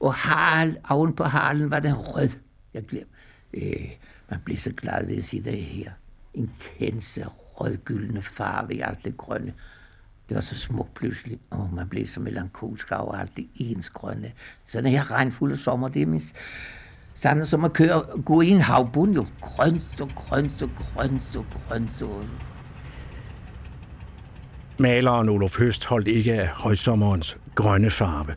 [0.00, 2.28] Og hal, oven på halen var den rød.
[2.74, 3.10] Jeg glemte.
[3.54, 3.90] Øh,
[4.32, 5.90] man bliver så glad ved at se det her.
[6.34, 9.54] Intense rødgyldne farve i alt det grønne.
[10.28, 11.38] Det var så smukt pludselig.
[11.50, 14.32] og man blev så melankolsk over alt det ens grønne.
[14.66, 16.22] Så den her regnfulde sommer, det er min
[17.14, 19.26] sådan som at køre, gå i en havbund jo.
[19.40, 22.24] Grønt og grønt og grønt og grønt og...
[24.78, 28.34] Maleren Olof Høst holdt ikke af højsommerens grønne farve.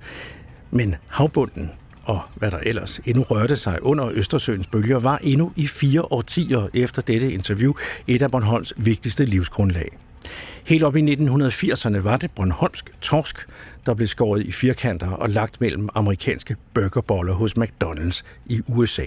[0.72, 1.72] Men havbunden
[2.06, 6.68] og hvad der ellers endnu rørte sig under Østersøens bølger, var endnu i fire årtier
[6.74, 7.74] efter dette interview
[8.08, 9.98] et af Bornholms vigtigste livsgrundlag.
[10.64, 13.48] Helt op i 1980'erne var det Bornholmsk torsk,
[13.86, 19.06] der blev skåret i firkanter og lagt mellem amerikanske burgerboller hos McDonald's i USA.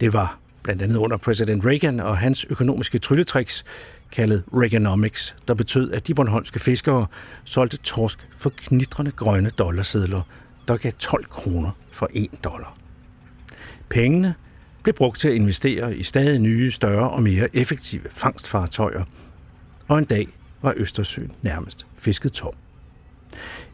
[0.00, 3.64] Det var blandt andet under præsident Reagan og hans økonomiske trylletricks,
[4.12, 7.06] kaldet Reaganomics, der betød, at de bornholmske fiskere
[7.44, 10.22] solgte torsk for knitrende grønne dollarsedler,
[10.70, 12.76] der gav 12 kroner for 1 dollar.
[13.88, 14.34] Pengene
[14.82, 19.04] blev brugt til at investere i stadig nye, større og mere effektive fangstfartøjer,
[19.88, 20.28] og en dag
[20.62, 22.54] var Østersøen nærmest fisket tom.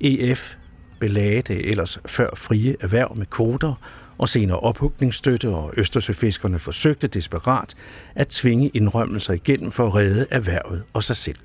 [0.01, 0.55] EF
[1.01, 3.75] belagde det ellers før frie erhverv med kvoter
[4.19, 7.75] og senere ophugningsstøtte, og Østersøfiskerne forsøgte desperat
[8.15, 11.39] at tvinge indrømmelser igennem for at redde erhvervet og sig selv.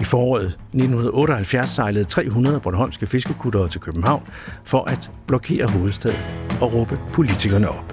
[0.00, 4.28] I foråret 1978 sejlede 300 bornholmske fiskekuttere til København
[4.64, 6.22] for at blokere hovedstaden
[6.62, 7.88] og råbe politikerne op.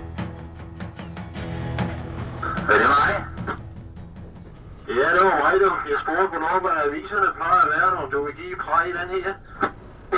[2.72, 3.14] Er det mig?
[5.00, 5.70] Ja, det var mig, du.
[5.92, 9.10] Jeg spurgte, hvornår var aviserne plejer at være, om du vil give præg i den
[9.16, 9.32] her.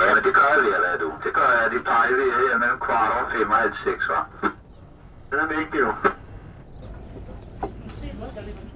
[0.00, 1.08] Ja, men det gør jeg ved at lade, du.
[1.24, 4.24] Det gør jeg, de plejer ved her mellem kvart og fem og halv seks, var.
[5.30, 5.90] Det er vigtigt, du.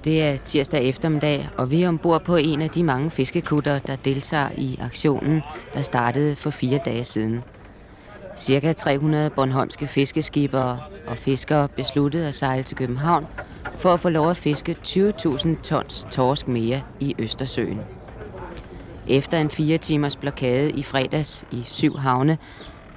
[0.04, 3.96] Det er tirsdag eftermiddag, og vi er ombord på en af de mange fiskekutter, der
[3.96, 5.42] deltager i aktionen,
[5.74, 7.44] der startede for fire dage siden.
[8.36, 13.26] Cirka 300 bornholmske fiskeskibere og fiskere besluttede at sejle til København
[13.78, 17.80] for at få lov at fiske 20.000 tons torsk mere i Østersøen.
[19.08, 22.38] Efter en fire timers blokade i fredags i syv havne,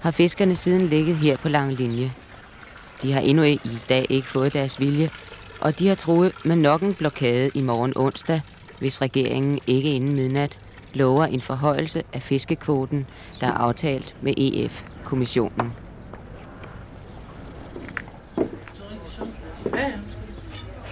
[0.02, 2.12] har fiskerne siden ligget her på lang linje.
[3.02, 5.10] De har endnu i dag ikke fået deres vilje,
[5.62, 8.41] og de har troet med nok en blokade i morgen onsdag,
[8.80, 10.60] hvis regeringen ikke inden midnat
[10.93, 13.08] lover en forhøjelse af fiskekvoten,
[13.41, 15.74] der er aftalt med EF-kommissionen.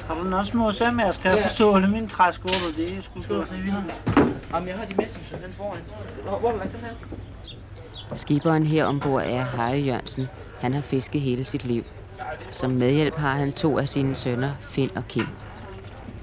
[0.07, 1.21] Har du noget små sømærsk?
[1.21, 2.71] Kan jeg forstå det min træskåber?
[2.77, 3.53] Det er sgu godt.
[4.53, 5.79] Jamen, jeg har de message, den foran.
[6.39, 8.15] Hvor, er den her?
[8.15, 10.27] Skiberen her ombord er Harry Jørgensen.
[10.59, 11.83] Han har fisket hele sit liv.
[12.49, 15.25] Som medhjælp har han to af sine sønner, Finn og Kim.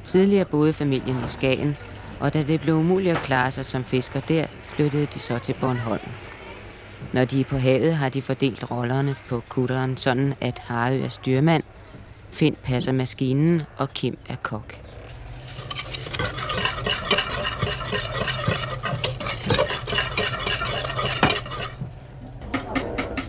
[0.05, 1.77] Tidligere boede familien i Skagen,
[2.21, 5.55] og da det blev umuligt at klare sig som fisker der, flyttede de så til
[5.61, 6.09] Bornholm.
[7.12, 11.09] Når de er på havet, har de fordelt rollerne på kutteren, sådan at Harø er
[11.09, 11.62] styrmand,
[12.31, 14.77] Finn passer maskinen, og Kim er kok.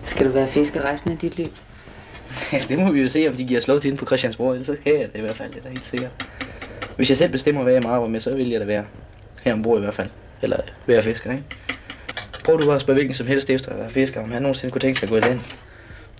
[0.05, 1.47] Skal du være fisker resten af dit liv?
[2.61, 4.93] Det må vi jo se, om de giver slå til på Christiansborg, ellers så kan
[4.93, 6.11] jeg det i hvert fald, det er da helt sikkert.
[6.95, 8.85] Hvis jeg selv bestemmer, hvad jeg må arbejde med, så vil jeg da være
[9.43, 10.09] her ombord i hvert fald.
[10.41, 11.43] Eller være fisker, ikke?
[12.43, 14.71] Prøv du bare at spørge hvilken som helst efter, der er fisker, om han nogensinde
[14.71, 15.39] kunne tænke sig at gå i land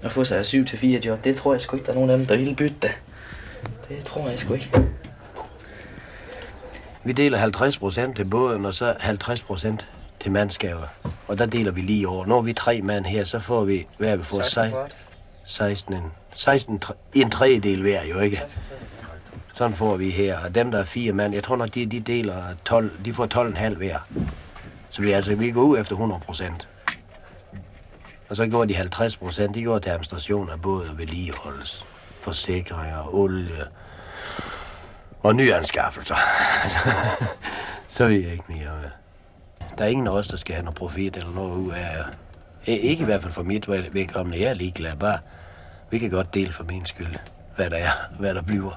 [0.04, 1.24] og få sig 7 til 4 job.
[1.24, 2.89] Det tror jeg sgu ikke, der er nogen af dem, der vil bytte da.
[3.89, 4.72] Det tror jeg sgu ikke.
[7.04, 9.88] Vi deler 50 procent til båden, og så 50 procent
[10.19, 10.88] til mandskaber.
[11.28, 12.26] Og der deler vi lige over.
[12.26, 14.46] Når vi er tre mand her, så får vi, hvad vi fået?
[14.46, 14.80] 16,
[15.46, 16.04] 16, en,
[16.36, 18.41] 16 en tredjedel hver jo, ikke?
[19.54, 20.38] Sådan får vi her.
[20.38, 23.28] Og dem, der er fire mand, jeg tror nok, de, de deler 12, de får
[23.69, 24.00] 12,5 hver.
[24.89, 26.67] Så vi, altså, vi går ud efter 100 procent.
[28.30, 31.86] Og så går de 50 procent, de går til administration af både vedligeholdelse,
[32.22, 33.65] forsikringer, olie
[35.24, 36.15] og nyanskaffelser.
[37.88, 38.69] så vil jeg ikke mere.
[39.78, 42.04] Der er ingen af os, der skal have noget profit eller noget ud af.
[42.65, 44.41] Ikke i hvert fald for mit vedkommende.
[44.41, 44.96] Jeg er ligeglad.
[44.96, 45.19] Bare,
[45.93, 47.15] vi kan godt dele for min skyld,
[47.56, 48.71] hvad der er, hvad der bliver.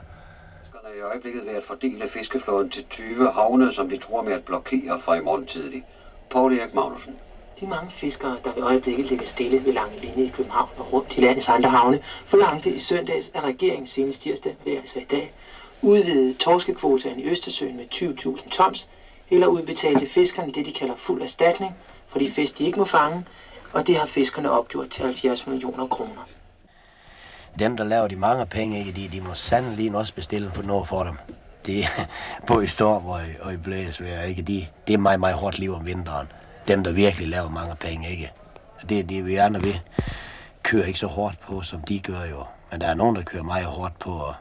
[0.98, 5.00] i øjeblikket ved at fordele fiskeflåden til 20 havne, som de tror med at blokere
[5.00, 5.84] fra i morgen tidlig.
[6.30, 7.14] Paul Erik Magnussen.
[7.60, 11.16] De mange fiskere, der i øjeblikket ligger stille ved lange linje i København og rundt
[11.16, 15.06] i landets andre havne, forlangte i søndags af regeringen senest tirsdag, det er altså i
[15.10, 15.32] dag,
[15.82, 18.88] udvide torskekvotaen i Østersøen med 20.000 tons,
[19.30, 21.76] eller udbetalte fiskerne det, de kalder fuld erstatning
[22.06, 23.26] for de fisk, de ikke må fange,
[23.72, 26.35] og det har fiskerne opgjort til 70 millioner kroner.
[27.58, 30.88] Dem, der laver de mange penge, ikke, de, de må sandelig også bestille for noget
[30.88, 31.16] for dem.
[31.66, 31.88] Det er
[32.46, 34.42] både i storm og i, og i blæsvejr, ikke?
[34.42, 36.26] De, det er meget, meget hårdt liv om vinteren.
[36.68, 38.32] Dem, der virkelig laver mange penge, ikke?
[38.88, 39.80] Det, det vi andre, vi
[40.62, 42.44] kører ikke så hårdt på, som de gør jo.
[42.70, 44.34] Men der er nogen, der kører meget hårdt på, og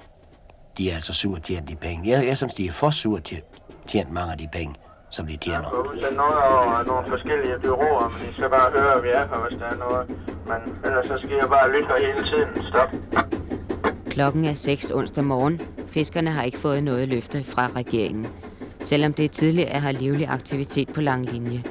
[0.78, 2.10] de er altså sure tjent de penge.
[2.10, 3.22] Jeg, jeg synes, de er for sure
[3.88, 4.76] tjent mange af de penge,
[5.16, 5.60] som de tjener.
[5.60, 9.26] Jeg får noget over nogle forskellige byråer, men I skal bare høre, at vi er
[9.32, 10.06] her, hvis der er noget.
[10.50, 12.50] Men ellers så skal jeg bare lytte hele tiden.
[12.70, 12.90] Stop.
[14.10, 15.62] Klokken er 6 onsdag morgen.
[15.88, 18.28] Fiskerne har ikke fået noget løfte fra regeringen.
[18.82, 21.64] Selvom det er tidligt at have livlig aktivitet på lang linje.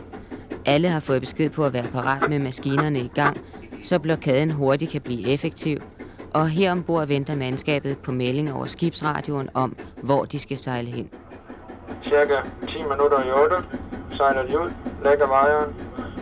[0.66, 3.40] Alle har fået besked på at være parat med maskinerne i gang,
[3.82, 5.78] så blokaden hurtigt kan blive effektiv.
[6.34, 11.10] Og her ombord venter mandskabet på melding over skibsradioen om, hvor de skal sejle hen.
[12.08, 12.36] Cirka
[12.68, 13.56] 10 minutter i 8
[14.16, 14.70] sejler de ud,
[15.04, 15.70] lægger vejeren.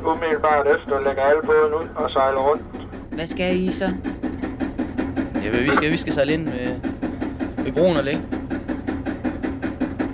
[0.04, 2.62] Umiddelbart efter lægger alle båden ud og sejler rundt.
[3.10, 3.88] Hvad skal I så?
[5.44, 6.74] Ja, vi skal, vi skal sejle ind ved,
[7.64, 8.22] ved broen og lægge.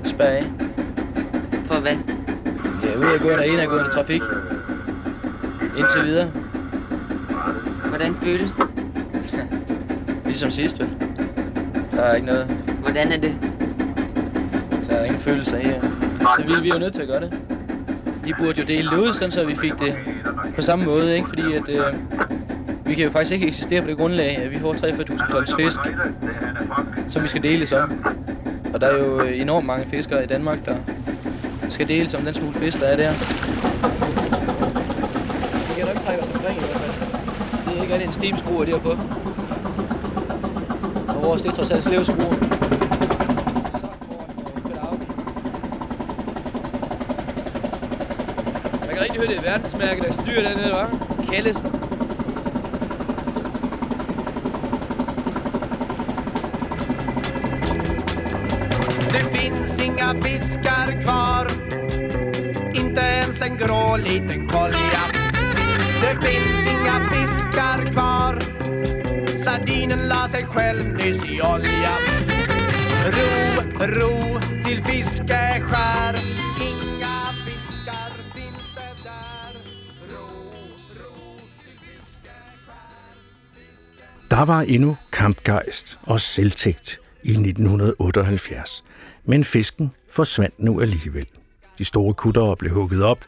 [0.05, 0.45] Spærre af.
[1.65, 1.97] For hvad?
[2.85, 4.23] Ja, udadgående og indadgående trafik.
[5.79, 6.31] Indtil videre.
[7.89, 8.67] Hvordan føles det?
[10.25, 10.89] Ligesom sidst, vel?
[11.93, 12.47] Der er ikke noget.
[12.83, 13.58] Hvordan er det?
[15.29, 15.81] Der er her.
[16.37, 17.33] Så vi, vi er jo nødt til at gøre det.
[18.25, 19.95] De burde jo dele det ud, sådan så vi fik det
[20.55, 21.29] på samme måde, ikke?
[21.29, 21.83] Fordi at, øh,
[22.85, 25.79] vi kan jo faktisk ikke eksistere på det grundlag, at vi får 43.000 tons fisk,
[27.09, 28.05] som vi skal deles om.
[28.75, 30.77] Og der er jo øh, enormt mange fiskere i Danmark, der
[31.69, 33.13] skal deles om den smule fisk, der er der.
[35.69, 37.11] Vi kan nok ikke trække os omkring i hvert fald.
[37.67, 38.91] Det er ikke andet en steamskruer deroppe.
[41.09, 42.48] Og vores det er trods alt slevskruer.
[49.19, 51.27] Man høre, det er der styrer den her, hva'?
[51.31, 51.73] Kallesen.
[59.13, 61.51] Det finns inga fiskar kvar.
[62.75, 65.03] Inte ens en grå liten kolja.
[66.03, 68.39] Det finns inga fiskar kvar.
[69.45, 71.95] Sardinen la sig själv nyss i olja.
[73.05, 76.39] Ro, ro till fiskeskär.
[84.39, 88.85] Der var endnu kampgejst og selvtægt i 1978,
[89.25, 91.27] men fisken forsvandt nu alligevel.
[91.79, 93.19] De store kuttere blev hugget op,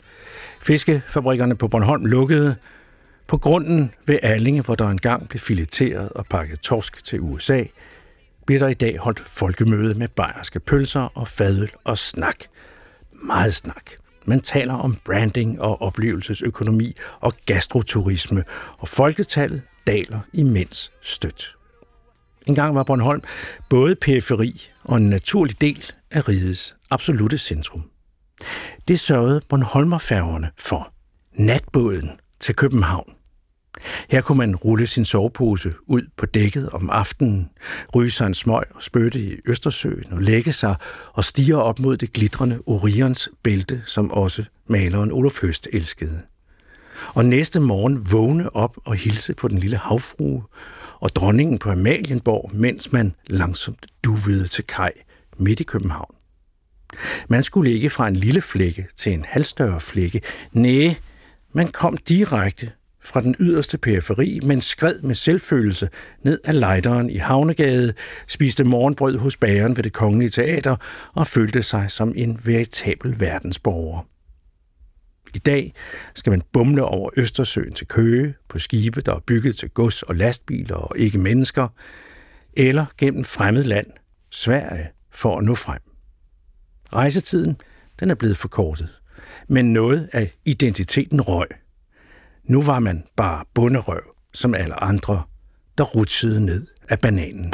[0.61, 2.57] fiskefabrikkerne på Bornholm lukkede,
[3.27, 7.65] på grunden ved Allinge, hvor der engang blev fileteret og pakket torsk til USA,
[8.47, 12.37] bliver der i dag holdt folkemøde med bajerske pølser og fadøl og snak.
[13.13, 13.91] Meget snak.
[14.25, 18.45] Man taler om branding og oplevelsesøkonomi og gastroturisme,
[18.79, 21.57] og folketallet daler imens stødt.
[22.47, 23.23] En gang var Bornholm
[23.71, 27.83] både periferi og en naturlig del af rigets absolute centrum.
[28.89, 30.93] Det sørgede Bornholmerfærgerne for.
[31.35, 33.13] Natbåden til København.
[34.11, 37.51] Her kunne man rulle sin sovepose ud på dækket om aftenen,
[37.95, 40.75] ryge sig en smøg og spytte i Østersøen og lægge sig
[41.13, 46.23] og stige op mod det glitrende Orions bælte, som også maleren Olof Høst elskede.
[47.15, 50.43] Og næste morgen vågne op og hilse på den lille havfrue
[51.01, 54.93] og dronningen på Amalienborg, mens man langsomt duvede til kaj
[55.39, 56.15] midt i København.
[57.29, 60.21] Man skulle ikke fra en lille flække til en halvstørre flække.
[60.53, 60.95] Næh,
[61.53, 62.71] man kom direkte
[63.05, 65.89] fra den yderste periferi, men skred med selvfølelse
[66.25, 67.93] ned ad lejderen i Havnegade,
[68.29, 70.77] spiste morgenbrød hos bageren ved det kongelige teater
[71.15, 74.07] og følte sig som en veritabel verdensborger.
[75.35, 75.75] I dag
[76.15, 80.17] skal man bumle over Østersøen til Køge, på skibe, der er bygget til gods og
[80.17, 81.69] lastbiler og ikke mennesker,
[82.53, 83.87] eller gennem fremmed land,
[84.31, 85.81] Sverige, for at nå frem.
[86.93, 87.57] Rejsetiden
[88.01, 89.01] den er blevet forkortet,
[89.49, 91.47] men noget af identiteten røg.
[92.45, 94.03] Nu var man bare bunderøv,
[94.35, 95.23] som alle andre,
[95.79, 97.53] der rutsede ned af bananen.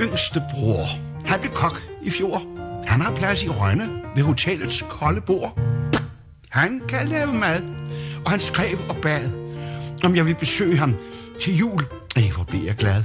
[0.00, 0.86] Yngste bror,
[1.24, 2.42] han blev kok i fjor.
[2.86, 5.58] Han har plads i Rønne ved hotellets kolde bord.
[6.50, 7.62] Han kan lave mad,
[8.24, 9.30] og han skrev og bad,
[10.04, 10.94] om jeg vil besøge ham
[11.40, 11.82] til jul.
[12.16, 13.02] Ej, hvor bliver jeg glad.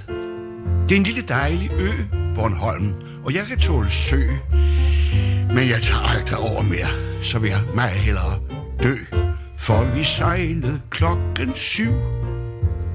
[0.90, 1.92] Det er en lille dejlig ø,
[2.36, 2.94] Bornholm,
[3.26, 4.22] og jeg kan tåle sø.
[5.48, 8.40] Men jeg tager aldrig over mere, så vil jeg meget hellere
[8.84, 8.96] dø.
[9.58, 11.92] For vi sejlede klokken syv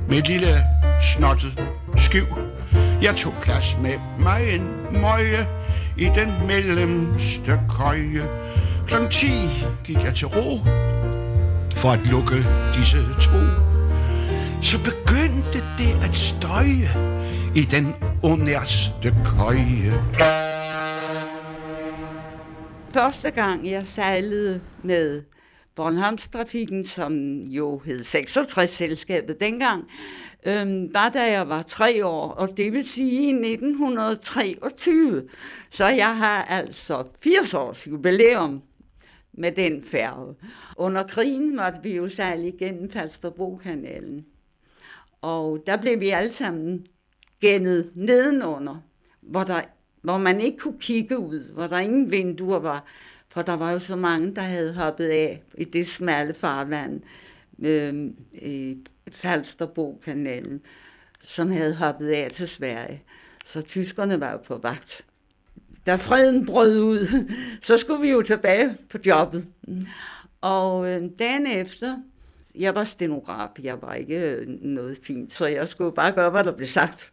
[0.09, 0.65] med et lille
[1.03, 2.27] snottet skyv.
[3.03, 5.47] Jeg tog plads med mig en møje
[5.99, 8.29] i den mellemste køje.
[8.87, 9.27] Klokken 10
[9.85, 10.59] gik jeg til ro
[11.77, 12.37] for at lukke
[12.79, 13.41] disse to.
[14.63, 16.91] Så begyndte det at støje
[17.55, 19.93] i den underste køje.
[22.95, 25.23] Første gang jeg sejlede med
[25.77, 29.85] Bornholmstrafikken, som jo hed 66-selskabet dengang,
[30.47, 35.29] øhm, var da jeg var tre år, og det vil sige i 1923.
[35.71, 38.63] Så jeg har altså 80 års jubilæum
[39.33, 40.35] med den færge.
[40.77, 44.27] Under krigen måtte vi jo sejle igennem Falsterbrokanalen.
[45.23, 46.87] Og der blev vi alle sammen
[47.41, 48.77] gennet nedenunder,
[49.21, 49.61] hvor, der,
[50.03, 52.85] hvor man ikke kunne kigge ud, hvor der ingen vinduer var,
[53.29, 57.03] for der var jo så mange, der havde hoppet af i det smalle farvand
[57.59, 58.77] øh, i
[59.13, 60.61] Falsterbrokanalen,
[61.23, 63.03] som havde hoppet af til Sverige.
[63.45, 65.05] Så tyskerne var jo på vagt.
[65.87, 69.49] Da freden brød ud, så skulle vi jo tilbage på jobbet.
[70.41, 71.97] Og øh, dagen efter,
[72.55, 76.45] jeg var stenograf, jeg var ikke øh, noget fint, så jeg skulle bare gøre, hvad
[76.45, 77.13] der blev sagt.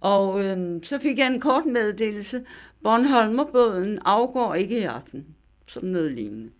[0.00, 2.44] Og øh, så fik jeg en kort meddelelse.
[2.82, 5.26] Bornholmerbåden afgår ikke i aften.
[5.66, 6.50] som noget lignende.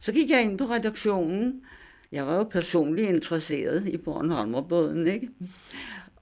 [0.00, 1.62] Så gik jeg ind på redaktionen.
[2.12, 5.28] Jeg var jo personligt interesseret i Bornholmerbåden, ikke?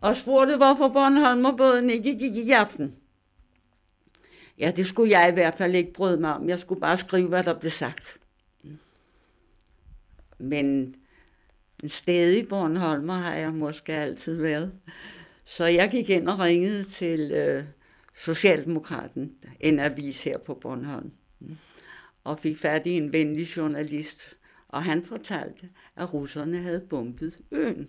[0.00, 2.94] Og spurgte, hvorfor Bornholmerbåden ikke gik i aften.
[4.58, 6.48] Ja, det skulle jeg i hvert fald ikke bryde mig om.
[6.48, 8.18] Jeg skulle bare skrive, hvad der blev sagt.
[10.38, 10.94] Men
[11.82, 14.72] en stedig Bornholmer har jeg måske altid været.
[15.44, 17.64] Så jeg gik ind og ringede til øh,
[18.16, 21.56] Socialdemokraten, en avis her på Bornholm, mm,
[22.24, 24.35] og fik fat i en venlig journalist,
[24.76, 27.88] og han fortalte, at russerne havde bombet øen.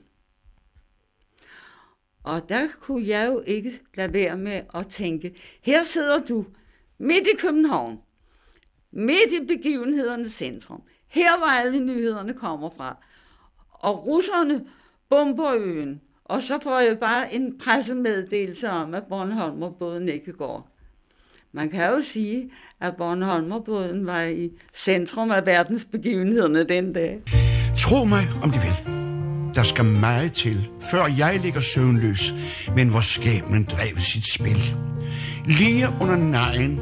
[2.23, 6.45] Og der kunne jeg jo ikke lade være med at tænke, her sidder du
[6.97, 8.01] midt i København,
[8.91, 10.83] midt i begivenhedernes centrum.
[11.07, 12.97] Her var alle nyhederne kommer fra.
[13.69, 14.65] Og russerne
[15.09, 16.01] bomber øen.
[16.23, 20.76] Og så får jeg bare en pressemeddelelse om, at Bornholmerbåden ikke går.
[21.57, 22.49] Man kan jo sige,
[22.81, 27.19] at Bornholmerbåden var i centrum af verdensbegivenhederne den dag.
[27.79, 28.95] Tro mig, om de vil.
[29.55, 32.33] Der skal meget til, før jeg ligger søvnløs,
[32.75, 34.75] men hvor skæbnen drev sit spil.
[35.45, 36.79] Lige under nejen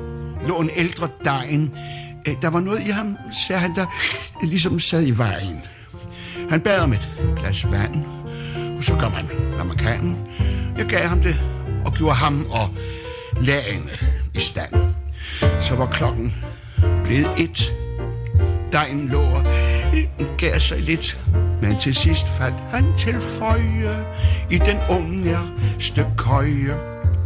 [0.47, 1.73] lå en ældre dejen.
[2.41, 3.85] Der var noget i ham, sagde han, der
[4.45, 5.61] ligesom sad i vejen.
[6.49, 7.95] Han bad om et glas vand,
[8.77, 10.17] og så gør man, hvad man kan.
[10.77, 11.35] Jeg gav ham det,
[11.85, 12.69] og gjorde ham og
[13.41, 13.91] lagene
[14.37, 14.73] i stand.
[15.61, 16.35] Så var klokken
[17.03, 17.73] blevet et.
[18.71, 19.45] Dejen lå og
[20.37, 21.19] gav sig lidt,
[21.61, 24.05] men til sidst faldt han til føje
[24.49, 25.37] i den unge
[25.79, 26.77] stykke køje.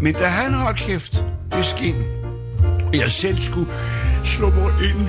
[0.02, 1.96] Men da han holdt kæft, det skin,
[2.94, 3.72] jeg selv skulle
[4.24, 5.08] slå mig ind,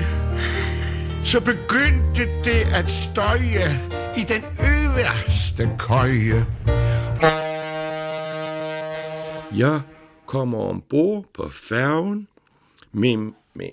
[1.24, 3.80] så begyndte det at støje
[4.16, 6.46] i den øverste køje.
[9.56, 9.80] Jeg
[10.30, 12.28] kommer ombord på færgen
[12.92, 13.70] med, med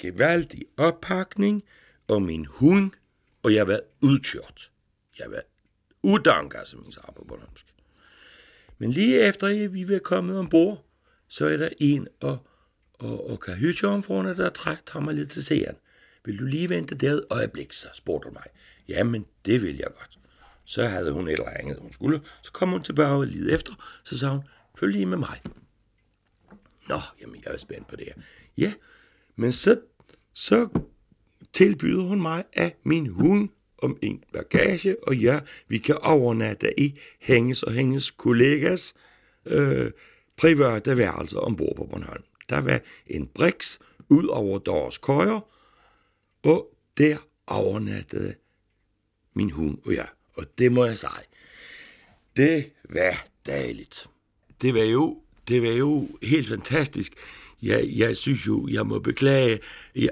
[0.00, 1.64] gevaldig oppakning
[2.08, 2.90] og min hund,
[3.42, 4.70] og jeg var udkørt.
[5.18, 7.66] Jeg var været som man siger på Bornholmsk.
[8.78, 10.84] Men lige efter vi var kommet ombord,
[11.28, 12.38] så er der en og,
[12.94, 15.76] og, og kahytjomfruerne, der træk, tager mig lidt til serien.
[16.24, 18.46] vil du lige vente der et øjeblik, så spurgte hun mig.
[18.88, 20.18] Jamen, det vil jeg godt.
[20.64, 22.20] Så havde hun et eller andet, hun skulle.
[22.42, 24.00] Så kom hun tilbage og lige efter.
[24.04, 24.44] Så sagde hun,
[24.78, 25.40] følg lige med mig.
[26.88, 28.22] Nå, jamen, jeg er spændt på det her.
[28.56, 28.72] Ja,
[29.36, 29.80] men så,
[30.32, 30.68] så
[31.52, 33.48] tilbyder hun mig af min hund
[33.78, 38.94] om en bagage, og ja, vi kan overnatte i Hænges og Hænges kollegas
[39.46, 39.90] øh,
[40.36, 42.24] private værelser ombord på Bornholm.
[42.48, 45.40] Der var en briks ud over deres køjer,
[46.42, 47.16] og der
[47.46, 48.34] overnattede
[49.34, 50.08] min hund og jeg.
[50.34, 51.10] Og det må jeg sige,
[52.36, 54.06] det var dejligt.
[54.62, 57.12] Det var jo, det var jo helt fantastisk.
[57.62, 59.60] Jeg, jeg synes jo, jeg må beklage,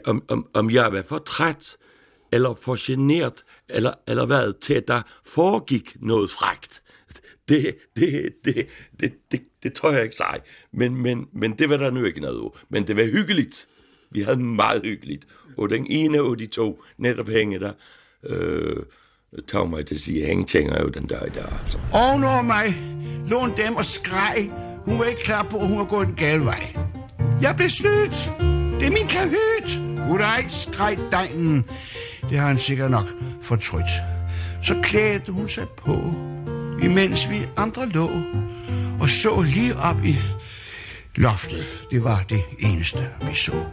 [0.04, 1.76] om, om, om jeg var for træt,
[2.32, 6.82] eller for genert, eller, eller hvad, til at der foregik noget fragt.
[7.48, 8.68] Det, det, det,
[9.00, 10.40] det, det, det tror jeg ikke sig.
[10.72, 12.50] Men, men, men det var der nu ikke noget af.
[12.68, 13.68] Men det var hyggeligt.
[14.10, 15.26] Vi havde meget hyggeligt.
[15.56, 17.72] Og den ene af de to, netop hænge der,
[18.22, 18.76] øh,
[19.32, 21.52] Øh, tog mig til at sige, hænge tænker jo den der i dag.
[21.62, 21.78] Altså.
[21.92, 22.76] Ovenover mig
[23.28, 24.50] lå dem og skreg.
[24.84, 26.76] Hun var ikke klar på, at hun var gået den gale vej.
[27.40, 28.32] Jeg blev snydt.
[28.80, 29.82] Det er min kahyt.
[30.08, 31.64] Goddag, skreg degnen.
[32.30, 33.06] Det har han sikkert nok
[33.42, 33.90] fortrydt.
[34.62, 36.14] Så klædte hun sig på,
[36.82, 38.10] imens vi andre lå,
[39.00, 40.16] og så lige op i
[41.14, 41.64] loftet.
[41.90, 43.64] Det var det eneste, vi så.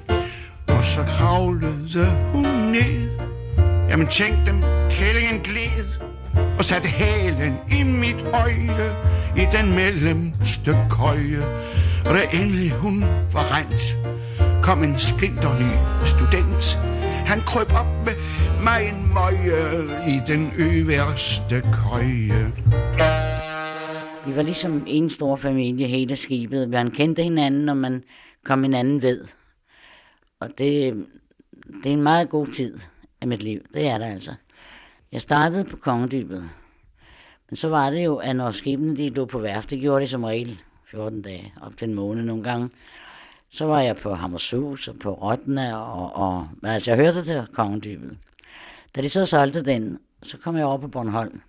[0.67, 3.32] Og så kravlede hun ned.
[3.93, 5.87] Jamen tænk dem, kællingen gled
[6.57, 8.95] og satte halen i mit øje
[9.37, 11.43] i den mellemste køje.
[12.05, 13.01] Og da endelig hun
[13.33, 13.97] var rent,
[14.63, 15.73] kom en splinterny
[16.05, 16.63] student.
[17.25, 18.13] Han krøb op med
[18.63, 22.51] mig en møje i den øverste køje.
[24.25, 26.69] Vi var ligesom en stor familie, hele skibet.
[26.69, 28.03] Man kendte hinanden, og man
[28.45, 29.25] kom hinanden ved.
[30.39, 30.93] Og det,
[31.83, 32.79] det er en meget god tid
[33.23, 33.61] af mit liv.
[33.73, 34.33] Det er der altså.
[35.11, 36.49] Jeg startede på Kongedybet.
[37.49, 40.07] Men så var det jo, at når skibene de lå på værft, det gjorde de
[40.07, 40.59] som regel
[40.91, 42.69] 14 dage, op til en måned nogle gange.
[43.49, 47.47] Så var jeg på Hammershus og på Rottene, og, og men altså jeg hørte til
[47.53, 48.17] Kongedybet.
[48.95, 51.41] Da de så solgte den, så kom jeg over på Bornholm,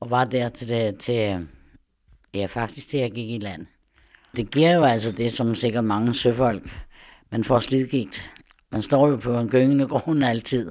[0.00, 1.48] og var der til, det, til
[2.34, 3.66] ja faktisk til jeg gik i land.
[4.36, 6.86] Det giver jo altså det, som sikkert mange søfolk,
[7.30, 8.30] man får slidgigt.
[8.72, 10.70] Man står jo på en gyngende grund altid.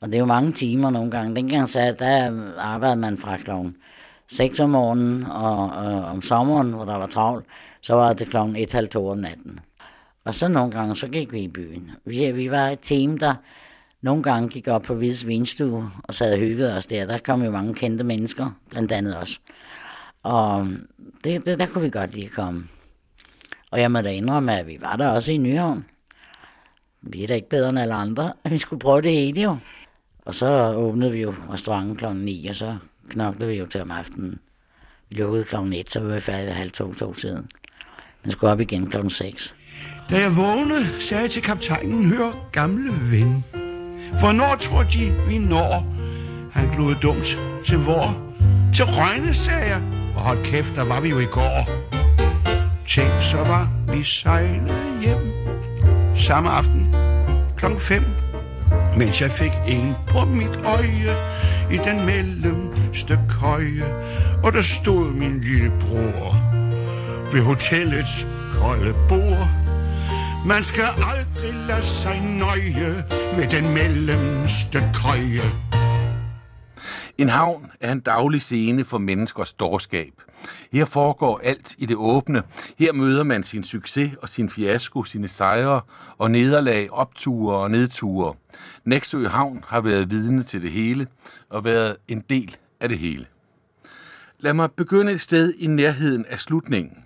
[0.00, 1.36] Og det er jo mange timer nogle gange.
[1.36, 3.76] Dengang sagde der arbejdede man fra klokken
[4.28, 7.46] 6 om morgenen, og, og om sommeren, hvor der var travlt,
[7.80, 9.60] så var det klokken 1.30 om natten.
[10.24, 11.90] Og så nogle gange, så gik vi i byen.
[12.04, 13.34] Vi, vi var et team, der
[14.02, 17.06] nogle gange gik op på Hvides Vinstue og sad og hyggede os der.
[17.06, 19.40] Der kom jo mange kendte mennesker, blandt andet os.
[20.22, 20.66] Og
[21.24, 22.68] det, det, der kunne vi godt lige komme.
[23.70, 25.84] Og jeg må da indrømme, at vi var der også i Nyhavn.
[27.02, 28.32] Vi er da ikke bedre end alle andre.
[28.50, 29.56] Vi skulle prøve det hele jo.
[30.24, 32.04] Og så åbnede vi jo restauranten kl.
[32.14, 32.76] 9, og så
[33.10, 34.38] knoklede vi jo til om aftenen.
[35.08, 35.56] Vi lukkede kl.
[35.56, 37.46] 1, så var vi færdige ved halv to, to tiden.
[38.22, 39.08] Men skulle op igen kl.
[39.08, 39.54] 6.
[40.10, 43.44] Da jeg vågnede, sagde jeg til kaptajnen, hør gamle ven.
[44.18, 45.86] Hvornår tror de, vi når?
[46.52, 47.38] Han glod dumt.
[47.64, 48.24] Til hvor?
[48.74, 49.82] Til Rønne, sagde jeg.
[50.14, 51.68] Og hold kæft, der var vi jo i går.
[52.86, 55.18] Tænk, så var vi sejlet hjem.
[56.16, 56.87] Samme aften,
[57.58, 58.04] klokken 5
[58.96, 61.16] mens jeg fik en på mit øje
[61.70, 63.94] i den mellemste køje,
[64.44, 66.36] og der stod min lille bror
[67.32, 69.48] ved hotellets kolde bord.
[70.46, 73.04] Man skal aldrig lade sig nøje
[73.36, 75.67] med den mellemste køje.
[77.18, 80.12] En havn er en daglig scene for menneskers dårskab.
[80.72, 82.42] Her foregår alt i det åbne.
[82.78, 85.80] Her møder man sin succes og sin fiasko, sine sejre
[86.18, 88.34] og nederlag, opture og nedture.
[88.84, 91.06] Næksø Havn har været vidne til det hele
[91.48, 93.26] og været en del af det hele.
[94.38, 97.04] Lad mig begynde et sted i nærheden af slutningen.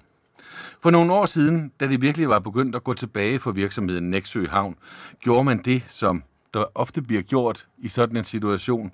[0.82, 4.46] For nogle år siden, da det virkelig var begyndt at gå tilbage for virksomheden Næksø
[4.48, 4.76] Havn,
[5.20, 6.22] gjorde man det, som
[6.54, 8.92] der ofte bliver gjort i sådan en situation.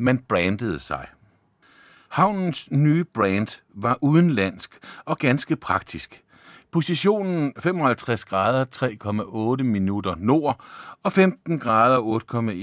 [0.00, 1.06] Man brandede sig.
[2.08, 6.22] Havnens nye brand var udenlandsk og ganske praktisk.
[6.70, 8.64] Positionen 55 grader
[9.58, 10.64] 3,8 minutter nord
[11.02, 12.20] og 15 grader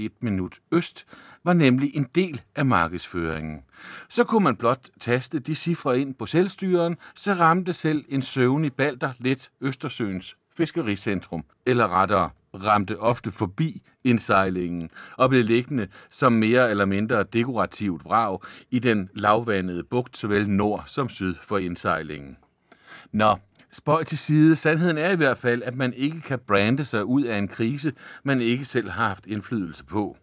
[0.08, 1.06] 8,1 minut øst
[1.44, 3.60] var nemlig en del af markedsføringen.
[4.08, 8.72] Så kunne man blot taste de cifre ind på selvstyren, så ramte selv en søvnig
[8.72, 16.70] balder let Østersøens fiskericentrum, eller rettere ramte ofte forbi indsejlingen og blev liggende som mere
[16.70, 18.40] eller mindre dekorativt vrag
[18.70, 22.36] i den lavvandede bugt såvel nord som syd for indsejlingen.
[23.12, 23.36] Nå,
[23.72, 24.56] Spøj til side.
[24.56, 27.92] Sandheden er i hvert fald, at man ikke kan brande sig ud af en krise,
[28.24, 30.16] man ikke selv har haft indflydelse på.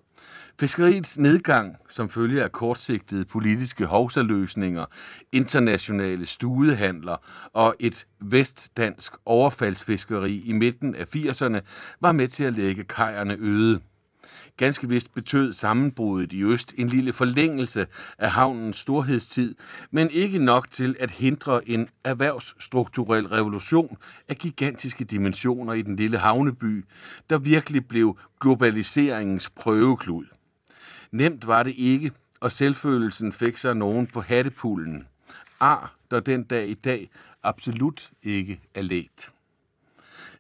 [0.60, 4.86] Fiskeriets nedgang, som følge af kortsigtede politiske hovsaløsninger,
[5.32, 7.18] internationale studehandler
[7.54, 11.60] og et vestdansk overfaldsfiskeri i midten af 80'erne,
[12.02, 13.80] var med til at lægge kajerne øde.
[14.58, 17.88] Ganske vist betød sammenbruddet i øst en lille forlængelse
[18.18, 19.56] af havnens storhedstid,
[19.92, 23.98] men ikke nok til at hindre en erhvervsstrukturel revolution
[24.28, 26.86] af gigantiske dimensioner i den lille havneby,
[27.30, 30.26] der virkelig blev globaliseringens prøveklud.
[31.16, 35.08] Nemt var det ikke, og selvfølelsen fik sig nogen på hattepullen.
[35.60, 37.10] Ar, der den dag i dag
[37.44, 39.32] absolut ikke er let.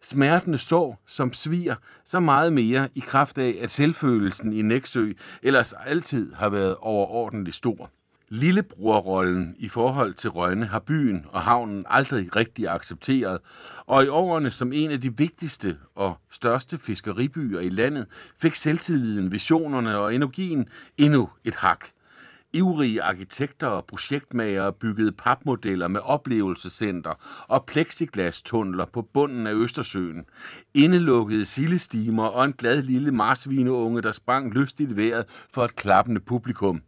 [0.01, 5.13] Smertende så, som sviger, så meget mere i kraft af, at selvfølelsen i Næksø
[5.43, 7.91] ellers altid har været overordentligt stor.
[8.29, 13.39] Lillebrorrollen i forhold til Rønne har byen og havnen aldrig rigtig accepteret,
[13.85, 18.05] og i årene som en af de vigtigste og største fiskeribyer i landet
[18.41, 20.67] fik selvtilliden, visionerne og energien
[20.97, 21.85] endnu et hak.
[22.53, 30.25] Ivrige arkitekter og projektmagere byggede papmodeller med oplevelsescenter og plexiglastunneler på bunden af Østersøen.
[30.73, 36.81] Indelukkede sillestimer og en glad lille marsvineunge, der sprang lystigt vejret for et klappende publikum.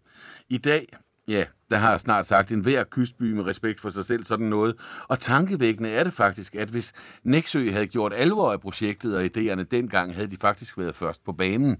[0.50, 0.88] I dag,
[1.28, 4.46] ja, der har jeg snart sagt en hver kystby med respekt for sig selv sådan
[4.46, 4.76] noget.
[5.08, 9.64] Og tankevækkende er det faktisk, at hvis Nexø havde gjort alvor af projektet og idéerne
[9.64, 11.78] dengang, havde de faktisk været først på banen,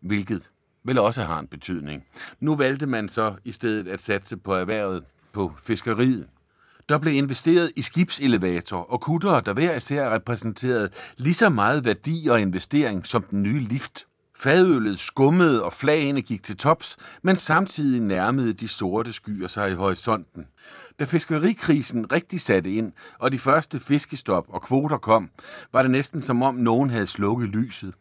[0.00, 0.50] hvilket
[0.84, 2.04] vel også har en betydning.
[2.40, 6.26] Nu valgte man så i stedet at satse på erhvervet på fiskeriet.
[6.88, 12.28] Der blev investeret i skibselevator og kuttere, der hver især repræsenterede lige så meget værdi
[12.30, 14.07] og investering som den nye lift.
[14.40, 19.74] Fadøllet skummede, og flagene gik til tops, men samtidig nærmede de sorte skyer sig i
[19.74, 20.46] horisonten.
[20.98, 25.30] Da fiskerikrisen rigtig satte ind, og de første fiskestop og kvoter kom,
[25.72, 27.94] var det næsten som om nogen havde slukket lyset.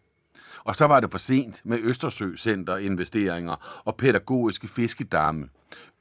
[0.68, 5.50] Og så var det for sent med Østersøcenter-investeringer og pædagogiske fiskedamme.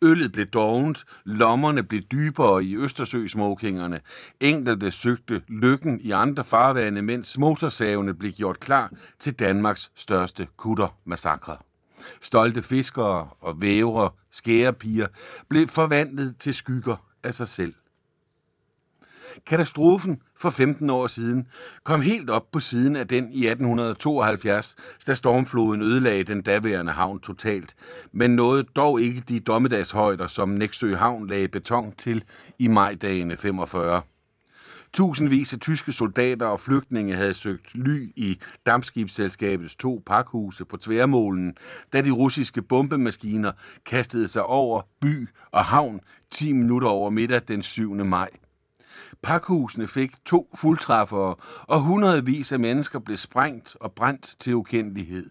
[0.03, 4.01] Øllet blev dovent, lommerne blev dybere i Østersøsmokingerne.
[4.41, 11.57] Enkelte søgte lykken i andre farvande, mens motorsavene blev gjort klar til Danmarks største kuttermassakre.
[12.23, 15.07] Stolte fiskere og vævre, skærepiger
[15.49, 17.75] blev forvandlet til skygger af sig selv.
[19.47, 21.47] Katastrofen for 15 år siden
[21.85, 24.77] kom helt op på siden af den i 1872,
[25.07, 27.75] da stormfloden ødelagde den daværende havn totalt,
[28.13, 32.25] men nåede dog ikke de dommedagshøjder, som Næksø Havn lagde beton til
[32.59, 34.03] i majdagene 45.
[34.93, 41.57] Tusindvis af tyske soldater og flygtninge havde søgt ly i dampskibsselskabets to pakhuse på tværmålen,
[41.93, 43.53] da de russiske bombemaskiner
[43.87, 47.95] kastede sig over by og havn 10 minutter over middag den 7.
[47.95, 48.29] maj.
[49.23, 55.31] Pakhusene fik to fuldtræffere, og hundredvis af mennesker blev sprængt og brændt til ukendelighed.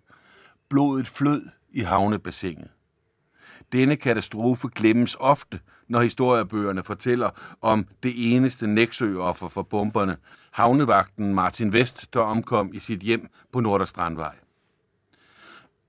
[0.69, 2.67] Blodet flød i havnebassinet.
[3.71, 7.29] Denne katastrofe glemmes ofte, når historiebøgerne fortæller
[7.61, 10.17] om det eneste næksøoffer for bomberne,
[10.51, 14.35] havnevagten Martin Vest, der omkom i sit hjem på Norderstrandvej.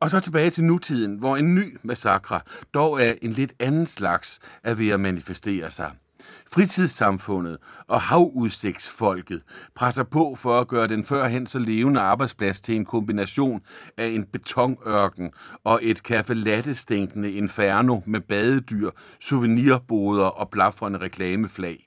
[0.01, 2.41] Og så tilbage til nutiden, hvor en ny massakre,
[2.75, 5.93] dog er en lidt anden slags, er ved at manifestere sig–
[6.53, 9.43] Fritidssamfundet og havudsigtsfolket
[9.75, 13.61] presser på for at gøre den førhen så levende arbejdsplads til en kombination
[13.97, 15.33] af en betonørken
[15.65, 21.87] og et kaffelattestinkende inferno med badedyr, souvenirboder og blafrende reklameflag.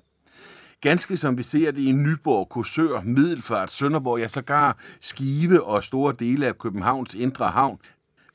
[0.81, 6.13] Ganske som vi ser det i Nyborg, Korsør, Middelfart, Sønderborg, ja sågar Skive og store
[6.19, 7.79] dele af Københavns indre havn,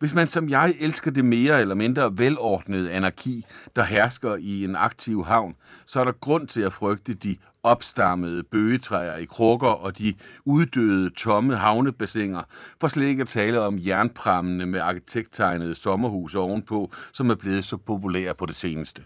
[0.04, 3.46] hvis man som jeg elsker det mere eller mindre velordnede anarki,
[3.76, 5.54] der hersker i en aktiv havn,
[5.86, 11.10] så er der grund til at frygte de opstammede bøgetræer i krukker og de uddøde,
[11.10, 12.42] tomme havnebassiner,
[12.80, 17.76] for slet ikke at tale om jernprammene med arkitekttegnede sommerhuse ovenpå, som er blevet så
[17.76, 19.02] populære på det seneste.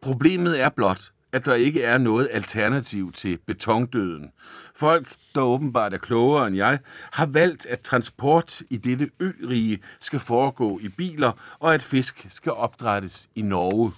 [0.00, 4.32] Problemet er blot, at der ikke er noget alternativ til betondøden.
[4.74, 6.78] Folk, der åbenbart er klogere end jeg,
[7.12, 12.52] har valgt, at transport i dette ørige skal foregå i biler, og at fisk skal
[12.52, 13.92] opdrættes i Norge.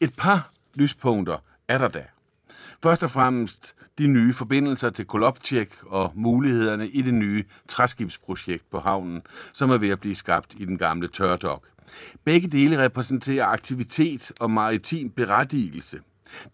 [0.00, 2.04] Et par lyspunkter er der da.
[2.82, 8.78] Først og fremmest de nye forbindelser til Koloptjek og mulighederne i det nye træskibsprojekt på
[8.78, 9.22] havnen,
[9.52, 11.68] som er ved at blive skabt i den gamle tørdok.
[12.24, 16.00] Begge dele repræsenterer aktivitet og maritim berettigelse.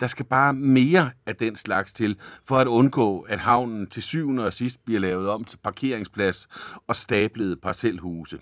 [0.00, 2.16] Der skal bare mere af den slags til,
[2.48, 6.48] for at undgå, at havnen til syvende og sidst bliver lavet om til parkeringsplads
[6.86, 8.38] og stablede parcelhuse.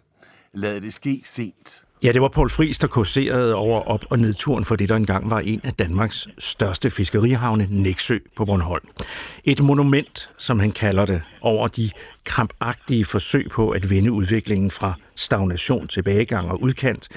[0.55, 4.65] Lad det ske sent Ja, det var Paul Friis, der kurserede over op- og nedturen
[4.65, 8.89] for det, der engang var en af Danmarks største fiskerihavne, Næksø på Bornholm.
[9.45, 11.91] Et monument, som han kalder det, over de
[12.25, 17.09] krampagtige forsøg på at vende udviklingen fra stagnation, tilbagegang og udkant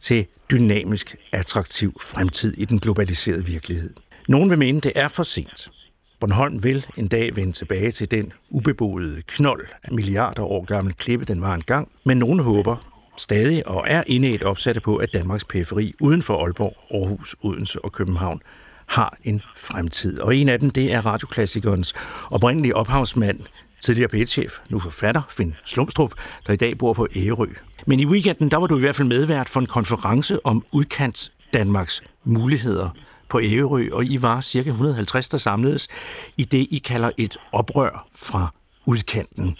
[0.00, 3.94] til dynamisk, attraktiv fremtid i den globaliserede virkelighed.
[4.28, 5.70] Nogen vil mene, det er for sent.
[6.20, 11.24] Bornholm vil en dag vende tilbage til den ubeboede knold af milliarder år gammel klippe,
[11.24, 15.94] den var engang, men nogen håber stadig og er indet opsatte på, at Danmarks periferi
[16.00, 18.42] uden for Aalborg, Aarhus, Odense og København
[18.86, 20.20] har en fremtid.
[20.20, 21.94] Og en af dem, det er radioklassikernes
[22.30, 23.40] oprindelige ophavsmand,
[23.80, 26.12] tidligere p chef nu forfatter, Finn Slumstrup,
[26.46, 27.46] der i dag bor på Ærø.
[27.88, 31.32] Men i weekenden, der var du i hvert fald medvært for en konference om udkants
[31.52, 32.88] Danmarks muligheder
[33.28, 35.88] på Ærø, og I var cirka 150, der samledes
[36.36, 38.54] i det, I kalder et oprør fra
[38.86, 39.56] udkanten.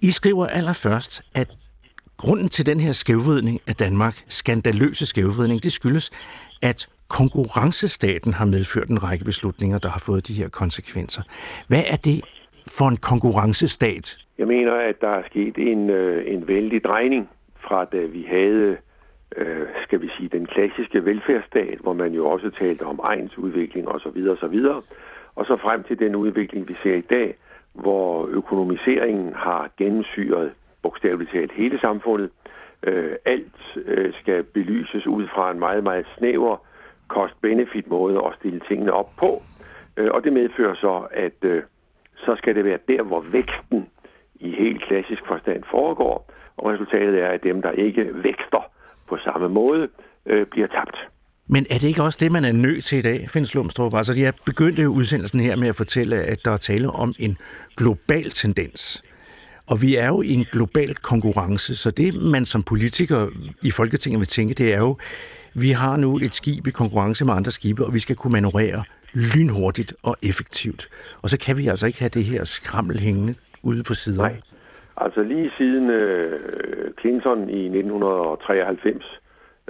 [0.00, 1.48] I skriver allerførst, at
[2.16, 6.10] grunden til den her skævvridning af Danmark, skandaløse skævvridning, det skyldes,
[6.62, 11.22] at konkurrencestaten har medført en række beslutninger, der har fået de her konsekvenser.
[11.68, 12.20] Hvad er det
[12.66, 14.18] for en konkurrencestat?
[14.38, 17.28] Jeg mener, at der er sket en, øh, en vældig drejning
[17.70, 18.76] fra da vi havde,
[19.36, 23.88] øh, skal vi sige, den klassiske velfærdsstat, hvor man jo også talte om ejens udvikling
[23.88, 24.28] osv.
[24.28, 24.64] osv.
[25.34, 27.36] Og så frem til den udvikling, vi ser i dag,
[27.72, 30.52] hvor økonomiseringen har gennemsyret
[30.82, 32.30] bogstaveligt talt hele samfundet.
[32.82, 36.56] Øh, alt øh, skal belyses ud fra en meget, meget snæver
[37.08, 39.42] cost-benefit måde at stille tingene op på.
[39.96, 41.62] Øh, og det medfører så, at øh,
[42.16, 43.88] så skal det være der, hvor væksten
[44.34, 46.30] i helt klassisk forstand foregår,
[46.60, 48.70] og resultatet er, at dem, der ikke vækster
[49.08, 49.88] på samme måde,
[50.26, 50.96] øh, bliver tabt.
[51.46, 53.94] Men er det ikke også det, man er nødt til i dag, Finn Slumstrup?
[53.94, 57.36] Altså, jeg begyndte jo udsendelsen her med at fortælle, at der er tale om en
[57.76, 59.02] global tendens.
[59.66, 63.28] Og vi er jo i en global konkurrence, så det man som politiker
[63.62, 64.96] i Folketinget vil tænke, det er jo,
[65.54, 68.84] vi har nu et skib i konkurrence med andre skibe, og vi skal kunne manøvrere
[69.12, 70.88] lynhurtigt og effektivt.
[71.22, 74.18] Og så kan vi altså ikke have det her skrammel hængende ude på siden.
[74.18, 74.40] Nej.
[75.00, 79.20] Altså lige siden øh, Clinton i 1993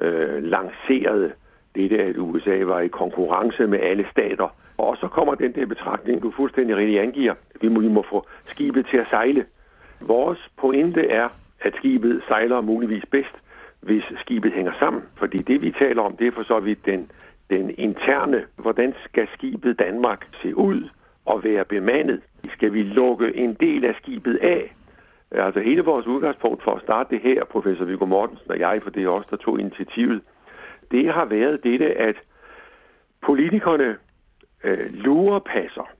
[0.01, 1.33] øh, lancerede
[1.74, 4.57] det, at USA var i konkurrence med alle stater.
[4.78, 7.35] Og så kommer den der betragtning, du fuldstændig rigtig angiver.
[7.61, 9.45] Vi må, vi må få skibet til at sejle.
[10.01, 11.28] Vores pointe er,
[11.61, 13.35] at skibet sejler muligvis bedst,
[13.81, 15.03] hvis skibet hænger sammen.
[15.16, 17.11] Fordi det, vi taler om, det er for så vidt den,
[17.51, 18.45] den interne.
[18.57, 20.89] Hvordan skal skibet Danmark se ud
[21.24, 22.20] og være bemandet?
[22.53, 24.74] Skal vi lukke en del af skibet af?
[25.33, 28.81] Øh, altså hele vores udgangspunkt for at starte det her, professor Viggo Mortensen og jeg,
[28.83, 30.22] for det er os, der tog initiativet,
[30.91, 32.16] det har været dette, at
[33.20, 33.97] politikerne
[34.64, 35.91] øh, lurepasser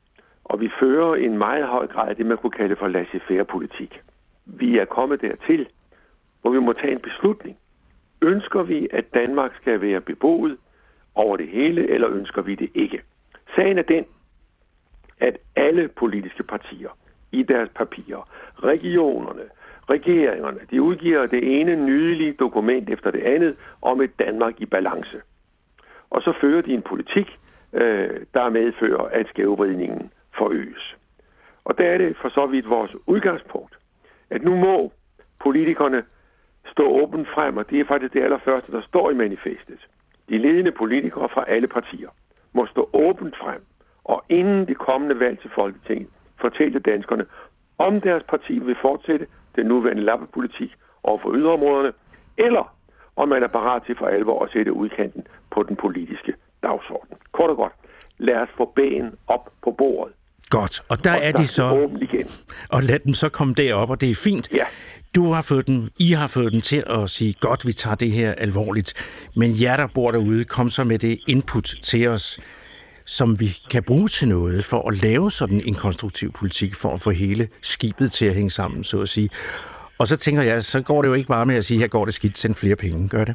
[0.51, 4.03] og vi fører en meget høj grad af det, man kunne kalde for laissez-faire politik.
[4.45, 5.68] Vi er kommet dertil,
[6.41, 7.57] hvor vi må tage en beslutning.
[8.22, 10.57] Ønsker vi, at Danmark skal være beboet
[11.14, 13.03] over det hele, eller ønsker vi det ikke?
[13.57, 14.05] Sagen er den,
[15.18, 16.91] at alle politiske partier
[17.33, 18.28] i deres papirer,
[18.64, 19.43] regionerne,
[19.91, 25.20] regeringerne, de udgiver det ene nydelige dokument efter det andet om et Danmark i balance.
[26.11, 27.39] Og så fører de en politik,
[27.72, 30.97] øh, der medfører, at skævvridningen forøges.
[31.64, 33.78] Og der er det for så vidt vores udgangspunkt,
[34.31, 34.93] at nu må
[35.41, 36.03] politikerne
[36.66, 39.89] stå åbent frem, og det er faktisk det allerførste, der står i manifestet.
[40.28, 42.09] De ledende politikere fra alle partier
[42.53, 43.62] må stå åbent frem,
[44.05, 46.09] og inden det kommende valg til Folketinget,
[46.41, 47.24] fortælle danskerne,
[47.78, 49.26] om deres parti vil fortsætte
[49.57, 50.70] den nuværende lappepolitik
[51.03, 51.93] over for yderområderne,
[52.36, 52.74] eller
[53.16, 57.16] om man er parat til for alvor at sætte udkanten på den politiske dagsorden.
[57.32, 57.72] Kort og godt,
[58.18, 60.14] lad os få bagen op på bordet.
[60.51, 61.91] Godt, og der og er de så...
[62.01, 62.26] Igen.
[62.68, 64.53] Og lad dem så komme derop, og det er fint.
[64.53, 64.64] Ja.
[65.14, 68.11] Du har fået den, I har fået den til at sige, godt, vi tager det
[68.11, 68.95] her alvorligt.
[69.36, 72.41] Men jer, der bor derude, kom så med det input til os,
[73.18, 77.00] som vi kan bruge til noget for at lave sådan en konstruktiv politik, for at
[77.00, 79.30] få hele skibet til at hænge sammen, så at sige.
[79.98, 82.04] Og så tænker jeg, så går det jo ikke bare med at sige, her går
[82.04, 83.34] det skidt, send flere penge, gør det?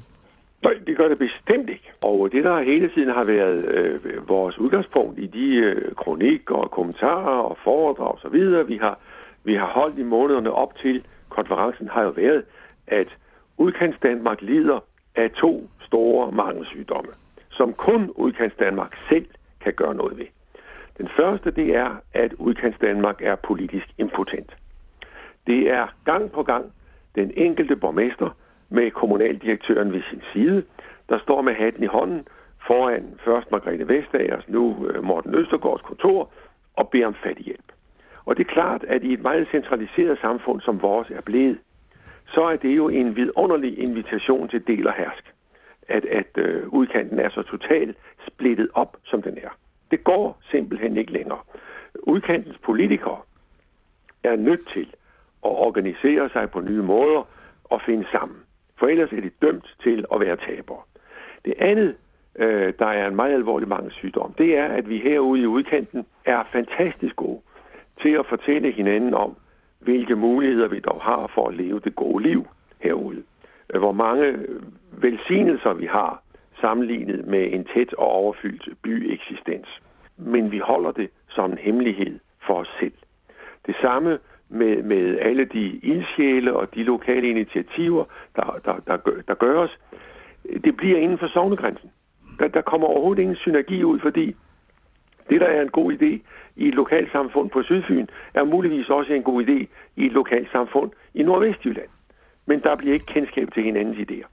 [0.63, 1.91] Nej, det gør det bestemt ikke.
[2.01, 6.71] Og det, der hele tiden har været øh, vores udgangspunkt i de øh, kronikker og
[6.71, 8.99] kommentarer og foredrag og så videre, vi har,
[9.43, 12.43] vi har holdt i månederne op til konferencen, har jo været,
[12.88, 13.07] at
[13.57, 14.80] udkants Danmark lider
[15.15, 17.11] af to store mangelsygdomme,
[17.49, 19.26] som kun udkants Danmark selv
[19.66, 20.26] kan gøre noget ved.
[20.97, 24.55] Den første, det er, at udkants Danmark er politisk impotent.
[25.47, 26.66] Det er gang på gang
[27.16, 28.30] den enkelte borgmester,
[28.70, 30.63] med kommunaldirektøren ved sin side,
[31.09, 32.28] der står med hatten i hånden
[32.68, 36.32] foran først Margrethe Vestagers, nu øh, Morten Østergaards kontor,
[36.74, 37.72] og beder om fattighjælp.
[38.26, 41.57] Og det er klart, at i et meget centraliseret samfund som vores er blevet,
[42.28, 45.34] så er det jo en vidunderlig invitation til del og hersk.
[45.88, 49.50] At, at øh, udkanten er så totalt splittet op, som den er.
[49.92, 51.40] Det går simpelthen ikke længere.
[51.96, 53.20] Udkantens politikere
[54.24, 54.88] er nødt til
[55.46, 57.28] at organisere sig på nye måder
[57.64, 58.38] og finde sammen.
[58.76, 60.82] For ellers er de dømt til at være tabere.
[61.46, 61.96] Det andet,
[62.36, 66.44] øh, der er en meget alvorlig mangelsygdom, det er, at vi herude i udkanten er
[66.52, 67.42] fantastisk gode
[68.02, 69.36] til at fortælle hinanden om,
[69.80, 72.48] hvilke muligheder vi dog har for at leve det gode liv
[72.80, 73.24] herude.
[73.76, 74.38] Øh, hvor mange
[74.91, 76.23] velsignelser vi har
[76.61, 79.82] sammenlignet med en tæt og overfyldt byeksistens.
[80.17, 82.93] Men vi holder det som en hemmelighed for os selv.
[83.65, 84.19] Det samme
[84.49, 88.05] med, med alle de ildsjæle og de lokale initiativer,
[88.36, 89.80] der, der, der, gør, der gøres.
[90.63, 91.91] Det bliver inden for sovnegrænsen.
[92.39, 94.36] Der, der kommer overhovedet ingen synergi ud, fordi
[95.30, 96.19] det, der er en god idé
[96.55, 99.65] i et lokalsamfund på Sydfyn, er muligvis også en god idé
[99.95, 101.89] i et lokalsamfund i Nordvestjylland.
[102.46, 104.28] Men der bliver ikke kendskab til hinandens idéer.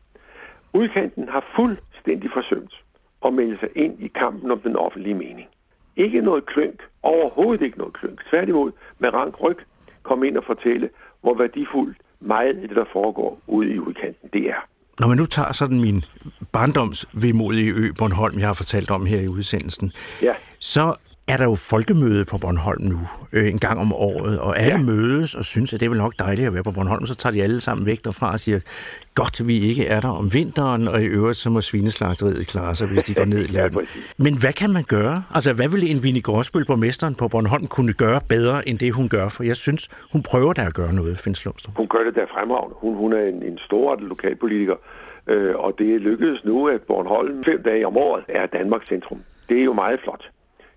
[0.73, 2.83] Udkanten har fuldstændig forsømt
[3.25, 5.49] at melde sig ind i kampen om den offentlige mening.
[5.97, 8.21] Ikke noget klønk, overhovedet ikke noget klønk.
[8.31, 9.57] Tværtimod med rank ryg
[10.03, 10.89] komme ind og fortælle,
[11.21, 14.69] hvor værdifuldt meget af det, der foregår ude i udkanten, det er.
[15.01, 16.05] Når man nu tager sådan min
[16.53, 19.93] barndoms vemodige ø, Bornholm, jeg har fortalt om her i udsendelsen,
[20.23, 20.35] ja.
[20.59, 20.95] så
[21.33, 23.01] er der jo folkemøde på Bornholm nu,
[23.33, 24.83] øh, en gang om året, og alle ja.
[24.83, 27.33] mødes og synes, at det er vel nok dejligt at være på Bornholm, så tager
[27.33, 28.61] de alle sammen væk derfra og siger,
[29.15, 32.87] godt, vi ikke er der om vinteren, og i øvrigt så må svineslagteriet klare sig,
[32.89, 33.81] hvis de går ned i landet.
[33.81, 35.25] ja, Men hvad kan man gøre?
[35.35, 39.09] Altså, hvad ville en Vinnie Gråsbøl, borgmesteren på Bornholm, kunne gøre bedre, end det hun
[39.09, 39.29] gør?
[39.29, 41.77] For jeg synes, hun prøver da at gøre noget, Finn Slumstrup.
[41.77, 42.77] Hun gør det der fremragende.
[42.79, 44.75] Hun, hun er en, en stor lokalpolitiker,
[45.27, 49.21] øh, og det lykkedes nu, at Bornholm fem dage om året er Danmarks centrum.
[49.49, 50.31] Det er jo meget flot.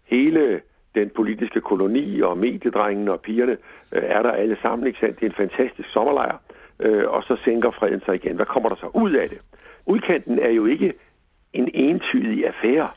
[0.06, 0.62] Hele
[0.96, 3.58] den politiske koloni og mediedrengene og pigerne
[3.92, 4.88] øh, er der alle sammen.
[4.88, 5.20] Ikke sandt?
[5.20, 6.38] Det er en fantastisk sommerlejr,
[6.80, 8.36] øh, og så sænker freden sig igen.
[8.36, 9.38] Hvad kommer der så ud af det?
[9.86, 10.94] Udkanten er jo ikke
[11.54, 12.90] en entydig affære.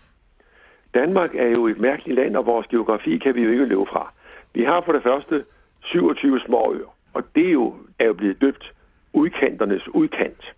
[0.95, 4.13] Danmark er jo et mærkeligt land, og vores geografi kan vi jo ikke løbe fra.
[4.55, 5.45] Vi har for det første
[5.81, 8.75] 27 småøer, og det er jo, er jo blevet døbt
[9.13, 10.55] udkanternes udkant.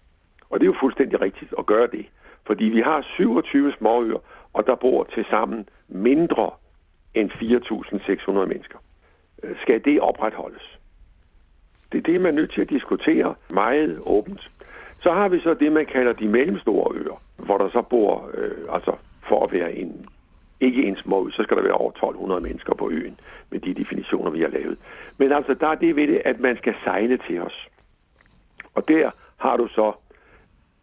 [0.51, 2.07] Og det er jo fuldstændig rigtigt at gøre det.
[2.47, 4.19] Fordi vi har 27 småøer,
[4.53, 6.51] og der bor til sammen mindre
[7.15, 8.79] end 4.600 mennesker.
[9.43, 10.79] Øh, skal det opretholdes?
[11.93, 14.51] Det er det, man er nødt til at diskutere meget åbent.
[15.01, 18.75] Så har vi så det, man kalder de mellemstore øer, hvor der så bor, øh,
[18.75, 20.05] altså for at være en,
[20.61, 21.93] ikke en små ø, så skal der være over
[22.37, 23.21] 1.200 mennesker på øen,
[23.51, 24.79] med de definitioner, vi har lavet.
[25.19, 27.69] Men altså, der er det ved det, at man skal sejle til os.
[28.75, 29.93] Og der har du så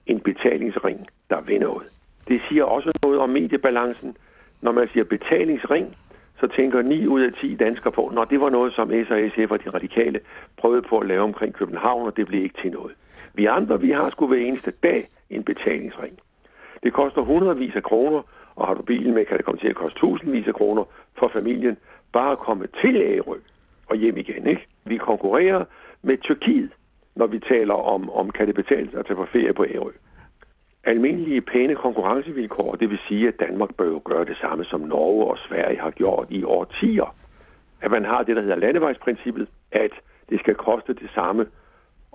[0.06, 1.88] en betalingsring, der vil noget.
[2.28, 4.18] Det siger også noget om mediebalancen.
[4.62, 5.96] Når man siger betalingsring,
[6.40, 9.20] så tænker 9 ud af 10 danskere på, når det var noget, som S og
[9.30, 10.20] SF og de radikale
[10.58, 12.96] prøvede på at lave omkring København, og det blev ikke til noget.
[13.34, 16.20] Vi andre, vi har sgu hver eneste dag en betalingsring.
[16.84, 18.22] Det koster hundredvis af kroner,
[18.56, 20.84] og har du bilen med, kan det komme til at koste tusindvis af kroner
[21.18, 21.78] for familien,
[22.14, 23.38] bare at komme til Ærø
[23.88, 24.48] og hjem igen.
[24.48, 24.68] Ikke?
[24.86, 25.66] Vi konkurrerer
[26.02, 26.72] med Tyrkiet,
[27.16, 29.92] når vi taler om, om kan det betale sig at tage på ferie på Ærø
[30.88, 35.26] almindelige pæne konkurrencevilkår, det vil sige, at Danmark bør jo gøre det samme, som Norge
[35.32, 37.16] og Sverige har gjort i årtier.
[37.82, 39.92] At man har det, der hedder landevejsprincippet, at
[40.30, 41.46] det skal koste det samme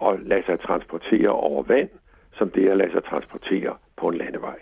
[0.02, 1.88] at lade sig transportere over vand,
[2.38, 4.58] som det at lade sig transportere på en landevej.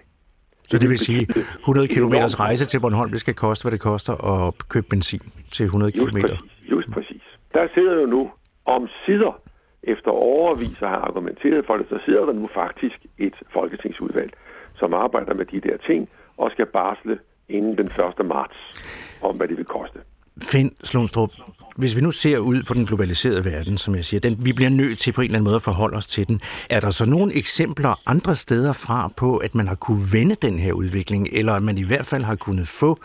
[0.68, 1.26] Så det vil sige,
[1.58, 5.20] 100 km rejse til Bornholm, det skal koste, hvad det koster at købe benzin
[5.52, 5.98] til 100 km?
[5.98, 6.70] Just præcis.
[6.70, 7.22] Just præcis.
[7.54, 8.30] Der sidder jo nu
[8.64, 9.40] om sider
[9.82, 14.30] efter overvis at have argumenteret for det, så sidder der nu faktisk et folketingsudvalg,
[14.74, 17.18] som arbejder med de der ting og skal barsle
[17.48, 17.86] inden den
[18.20, 18.26] 1.
[18.26, 18.82] marts
[19.22, 19.98] om, hvad det vil koste.
[20.42, 21.30] Finn Slundstrup,
[21.76, 24.70] hvis vi nu ser ud på den globaliserede verden, som jeg siger, den, vi bliver
[24.70, 26.40] nødt til på en eller anden måde at forholde os til den.
[26.70, 30.58] Er der så nogle eksempler andre steder fra på, at man har kunne vende den
[30.58, 32.98] her udvikling, eller at man i hvert fald har kunnet få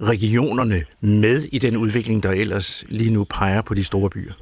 [0.00, 4.32] regionerne med i den udvikling, der ellers lige nu peger på de store byer?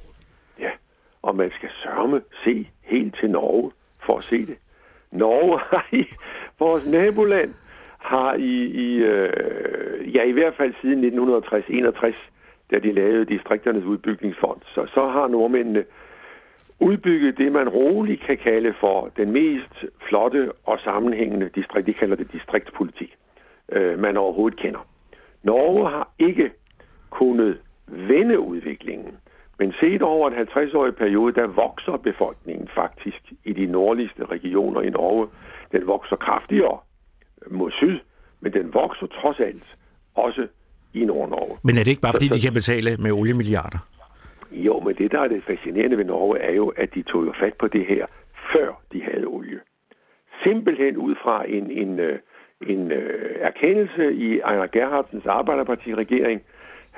[1.28, 3.70] Og man skal sørme se helt til Norge
[4.06, 4.56] for at se det.
[5.10, 6.06] Norge har i
[6.58, 7.54] vores naboland
[7.98, 11.04] har i, i øh, ja i hvert fald siden
[12.04, 12.14] 1960-61,
[12.70, 15.84] da de lavede distrikternes udbygningsfond, så, så har nordmændene
[16.80, 21.86] udbygget det, man roligt kan kalde for den mest flotte og sammenhængende distrikt.
[21.86, 23.16] De kalder det distriktspolitik,
[23.72, 24.86] øh, man overhovedet kender.
[25.42, 26.50] Norge har ikke
[27.10, 29.16] kunnet vende udviklingen.
[29.58, 34.90] Men set over en 50-årig periode, der vokser befolkningen faktisk i de nordligste regioner i
[34.90, 35.28] Norge.
[35.72, 36.78] Den vokser kraftigere
[37.50, 37.98] mod syd,
[38.40, 39.76] men den vokser trods alt
[40.14, 40.46] også
[40.94, 41.58] i Nord-Norge.
[41.64, 43.78] Men er det ikke bare, fordi så, de kan betale med oliemilliarder?
[44.50, 47.32] Jo, men det, der er det fascinerende ved Norge, er jo, at de tog jo
[47.40, 48.06] fat på det her,
[48.52, 49.60] før de havde olie.
[50.42, 52.18] Simpelthen ud fra en, en, øh,
[52.66, 56.42] en øh, erkendelse i Einar Gerhardsens Arbejderparti-regering,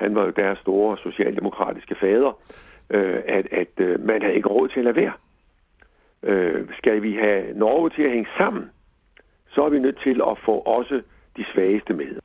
[0.01, 2.37] han var jo deres store socialdemokratiske fader,
[2.89, 5.13] øh, at, at øh, man havde ikke råd til at lade være.
[6.23, 8.69] Øh, skal vi have Norge til at hænge sammen,
[9.49, 11.01] så er vi nødt til at få også
[11.37, 12.19] de svageste med.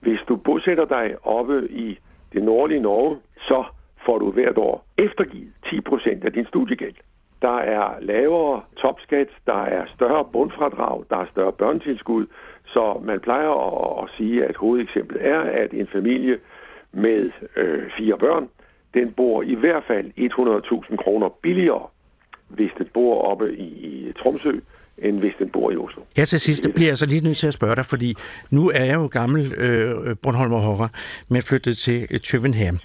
[0.00, 1.98] Hvis du bosætter dig oppe i
[2.32, 3.64] det nordlige Norge, så
[4.06, 6.94] får du hvert år eftergivet 10% af din studiegæld.
[7.42, 12.26] Der er lavere topskat, der er større bundfradrag, der er større børnetilskud,
[12.64, 16.38] så man plejer at, at sige, at hovedeksemplet er, at en familie
[16.96, 18.48] med øh, fire børn,
[18.94, 20.06] den bor i hvert fald
[20.90, 21.86] 100.000 kroner billigere,
[22.48, 24.52] hvis den bor oppe i, i Tromsø,
[24.98, 26.02] end hvis den bor i Oslo.
[26.16, 28.14] Her til sidst det bliver jeg så lige nødt til at spørge dig, fordi
[28.50, 30.90] nu er jeg jo gammel øh, Bornholmer Horror,
[31.28, 32.78] men flyttet til Tøvenham.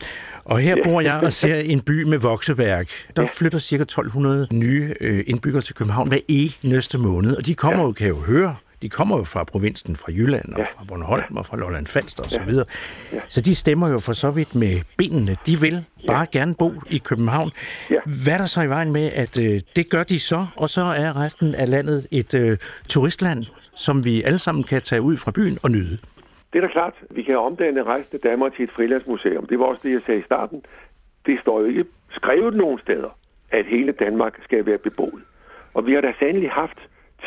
[0.46, 2.90] Og her bor jeg og ser en by med vokseværk.
[3.16, 3.76] Der flytter ca.
[3.76, 8.16] 1200 nye øh, indbyggere til København hver eneste måned, og de kommer jo, kan jo
[8.16, 12.24] høre, de kommer jo fra provinsen, fra Jylland og fra Bornholm og fra Lolland Falster
[12.24, 12.54] osv.
[12.54, 12.66] Så,
[13.14, 13.20] ja.
[13.28, 15.38] så de stemmer jo for så vidt med benene.
[15.46, 17.52] De vil bare gerne bo i København.
[17.88, 20.82] Hvad er der så i vejen med, at øh, det gør de så, og så
[20.82, 22.58] er resten af landet et øh,
[22.90, 25.98] turistland, som vi alle sammen kan tage ud fra byen og nyde?
[26.54, 26.94] Det er da klart.
[27.10, 29.46] Vi kan omdanne resten af Danmark til et frilandsmuseum.
[29.46, 30.64] Det var også det, jeg sagde i starten.
[31.26, 33.18] Det står jo ikke skrevet nogen steder,
[33.52, 35.24] at hele Danmark skal være beboet.
[35.74, 36.78] Og vi har da sandelig haft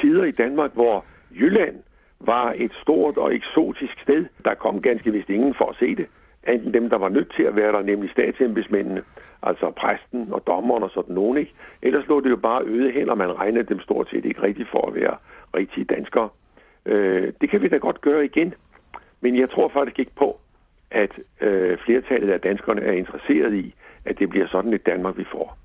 [0.00, 1.05] tider i Danmark, hvor
[1.41, 1.76] Jylland
[2.20, 4.26] var et stort og eksotisk sted.
[4.45, 6.07] Der kom ganske vist ingen for at se det,
[6.49, 9.03] enten dem, der var nødt til at være der, nemlig statsembedsmændene,
[9.43, 11.55] altså præsten og dommeren og sådan nogen, ikke?
[11.82, 14.68] Ellers lå det jo bare øde hen, og man regnede dem stort set ikke rigtigt
[14.70, 15.16] for at være
[15.57, 16.28] rigtige danskere.
[16.87, 18.55] Øh, det kan vi da godt gøre igen.
[19.20, 20.41] Men jeg tror faktisk ikke på,
[20.91, 21.11] at
[21.41, 23.74] øh, flertallet af danskerne er interesseret i,
[24.05, 25.59] at det bliver sådan et Danmark, vi får.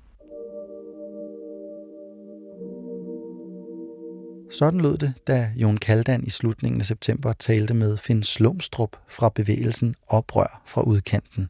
[4.50, 9.28] Sådan lød det, da Jon Kaldan i slutningen af september talte med Finn Slumstrup fra
[9.28, 11.48] bevægelsen Oprør fra udkanten.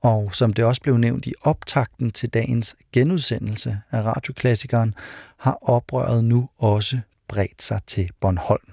[0.00, 4.94] Og som det også blev nævnt i optakten til dagens genudsendelse af radioklassikeren,
[5.38, 8.72] har oprøret nu også bredt sig til Bornholm.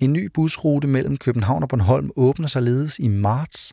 [0.00, 3.72] En ny busrute mellem København og Bornholm åbner således i marts,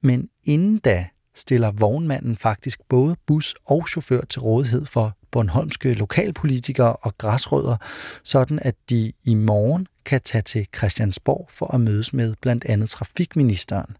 [0.00, 6.96] men inden da stiller vognmanden faktisk både bus og chauffør til rådighed for Bornholmske lokalpolitikere
[6.96, 7.76] og græsrødder,
[8.24, 12.90] sådan at de i morgen kan tage til Christiansborg for at mødes med blandt andet
[12.90, 13.96] trafikministeren.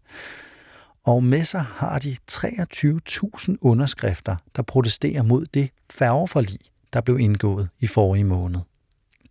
[1.05, 6.59] Og med sig har de 23.000 underskrifter, der protesterer mod det færgeforlig,
[6.93, 8.59] der blev indgået i forrige måned.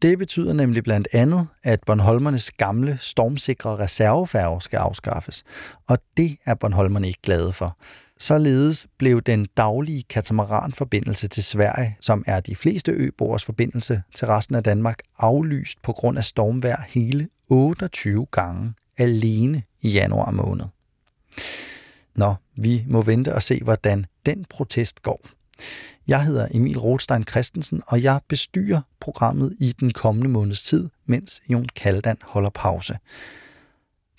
[0.02, 5.44] Det betyder nemlig blandt andet, at Bornholmernes gamle stormsikre reservefærge skal afskaffes,
[5.88, 7.78] og det er Bornholmerne ikke glade for.
[8.18, 14.54] Således blev den daglige katamaranforbindelse til Sverige, som er de fleste øboers forbindelse til resten
[14.54, 20.64] af Danmark, aflyst på grund af stormvejr hele 28 gange alene i januar måned.
[22.14, 25.20] Nå, vi må vente og se, hvordan den protest går.
[26.10, 31.42] Jeg hedder Emil Rothstein Christensen, og jeg bestyrer programmet i den kommende måneds tid, mens
[31.48, 32.98] Jon Kaldan holder pause.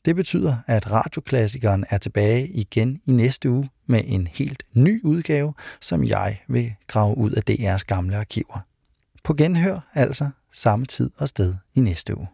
[0.05, 5.53] Det betyder, at radioklassikeren er tilbage igen i næste uge med en helt ny udgave,
[5.81, 8.59] som jeg vil grave ud af DR's gamle arkiver.
[9.23, 12.27] På genhør altså samme tid og sted i næste uge.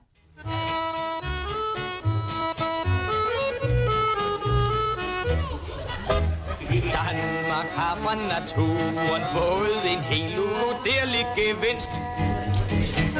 [8.40, 11.92] Naturen fået en helt uvurderlig gevinst.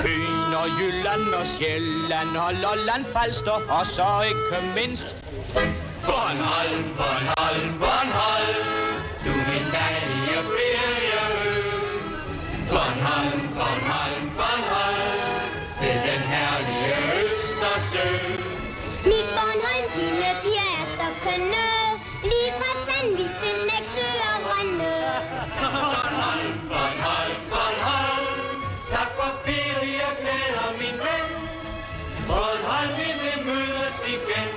[0.02, 5.16] Fyn og Jylland og Sjælland og Lolland Falster og så ikke mindst
[6.06, 8.66] Bornholm, Bornholm, Bornholm.
[9.26, 11.28] Du min dejlige ferieø
[12.72, 15.42] Bornholm, Bornholm, Bornholm
[15.82, 18.08] Ved den herlige Østersø.
[19.10, 21.67] Mit Bornholm, dine piger er så kønne
[26.72, 28.60] Bornholm, Bornholm,
[28.94, 31.26] Tak for ferie, glæder min ven
[32.28, 34.48] Bornholm, vi vil mødes igen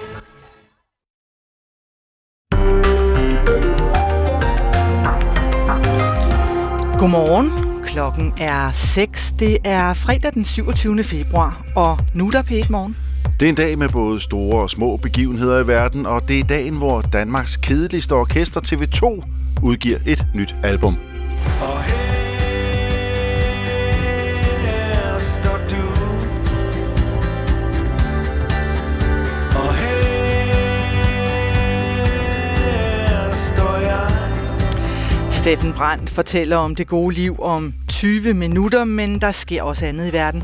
[7.00, 7.50] Godmorgen.
[7.84, 9.32] Klokken er 6.
[9.38, 11.04] Det er fredag den 27.
[11.04, 12.96] februar, og nu er der P1 Morgen.
[13.40, 16.44] Det er en dag med både store og små begivenheder i verden, og det er
[16.44, 19.24] dagen, hvor Danmarks kedeligste orkester TV2
[19.62, 20.98] udgiver et nyt album.
[21.60, 21.99] Og her
[35.40, 40.08] Steffen Brandt fortæller om det gode liv om 20 minutter, men der sker også andet
[40.08, 40.42] i verden.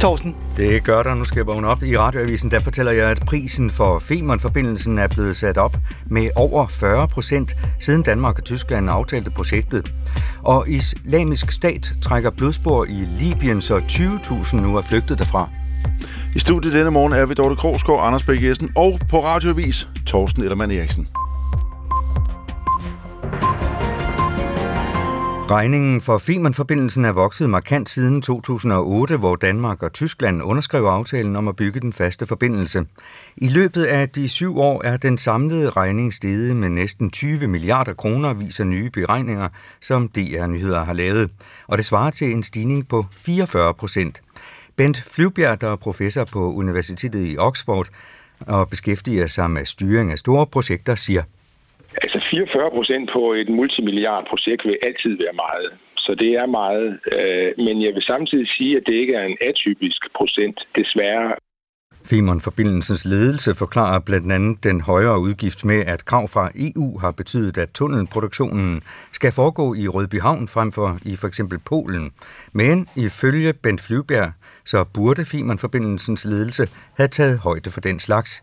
[0.00, 0.36] Torsten.
[0.56, 1.14] Det gør der.
[1.14, 1.82] Nu skal jeg vågne op.
[1.82, 5.76] I radioavisen der fortæller jeg, at prisen for Femern-forbindelsen er blevet sat op
[6.06, 9.92] med over 40 procent, siden Danmark og Tyskland aftalte projektet.
[10.42, 15.48] Og islamisk stat trækker blodspor i Libyen, så 20.000 nu er flygtet derfra.
[16.36, 20.42] I studiet denne morgen er vi Dorte Krogsgaard, Anders Bæk Jessen og på radioavis Torsten
[20.42, 21.08] Ellermann Eriksen.
[25.50, 31.48] Regningen for Femern-forbindelsen er vokset markant siden 2008, hvor Danmark og Tyskland underskrev aftalen om
[31.48, 32.86] at bygge den faste forbindelse.
[33.36, 37.94] I løbet af de syv år er den samlede regning steget med næsten 20 milliarder
[37.94, 39.48] kroner, viser nye beregninger,
[39.80, 41.30] som DR Nyheder har lavet.
[41.66, 44.22] Og det svarer til en stigning på 44 procent.
[44.76, 47.88] Bent Flyvbjerg, der er professor på Universitetet i Oxford
[48.40, 51.22] og beskæftiger sig med styring af store projekter, siger,
[52.02, 55.70] Altså 44 procent på et multimilliardprojekt vil altid være meget.
[55.96, 56.98] Så det er meget.
[57.12, 61.34] Øh, men jeg vil samtidig sige, at det ikke er en atypisk procent, desværre.
[62.04, 67.58] Femern-forbindelsens ledelse forklarer blandt andet den højere udgift med, at krav fra EU har betydet,
[67.58, 68.82] at tunnelproduktionen
[69.12, 72.12] skal foregå i Rødbyhavn frem for i for eksempel Polen.
[72.52, 74.32] Men ifølge Bent Flyvbjerg,
[74.64, 78.42] så burde Femern-forbindelsens ledelse have taget højde for den slags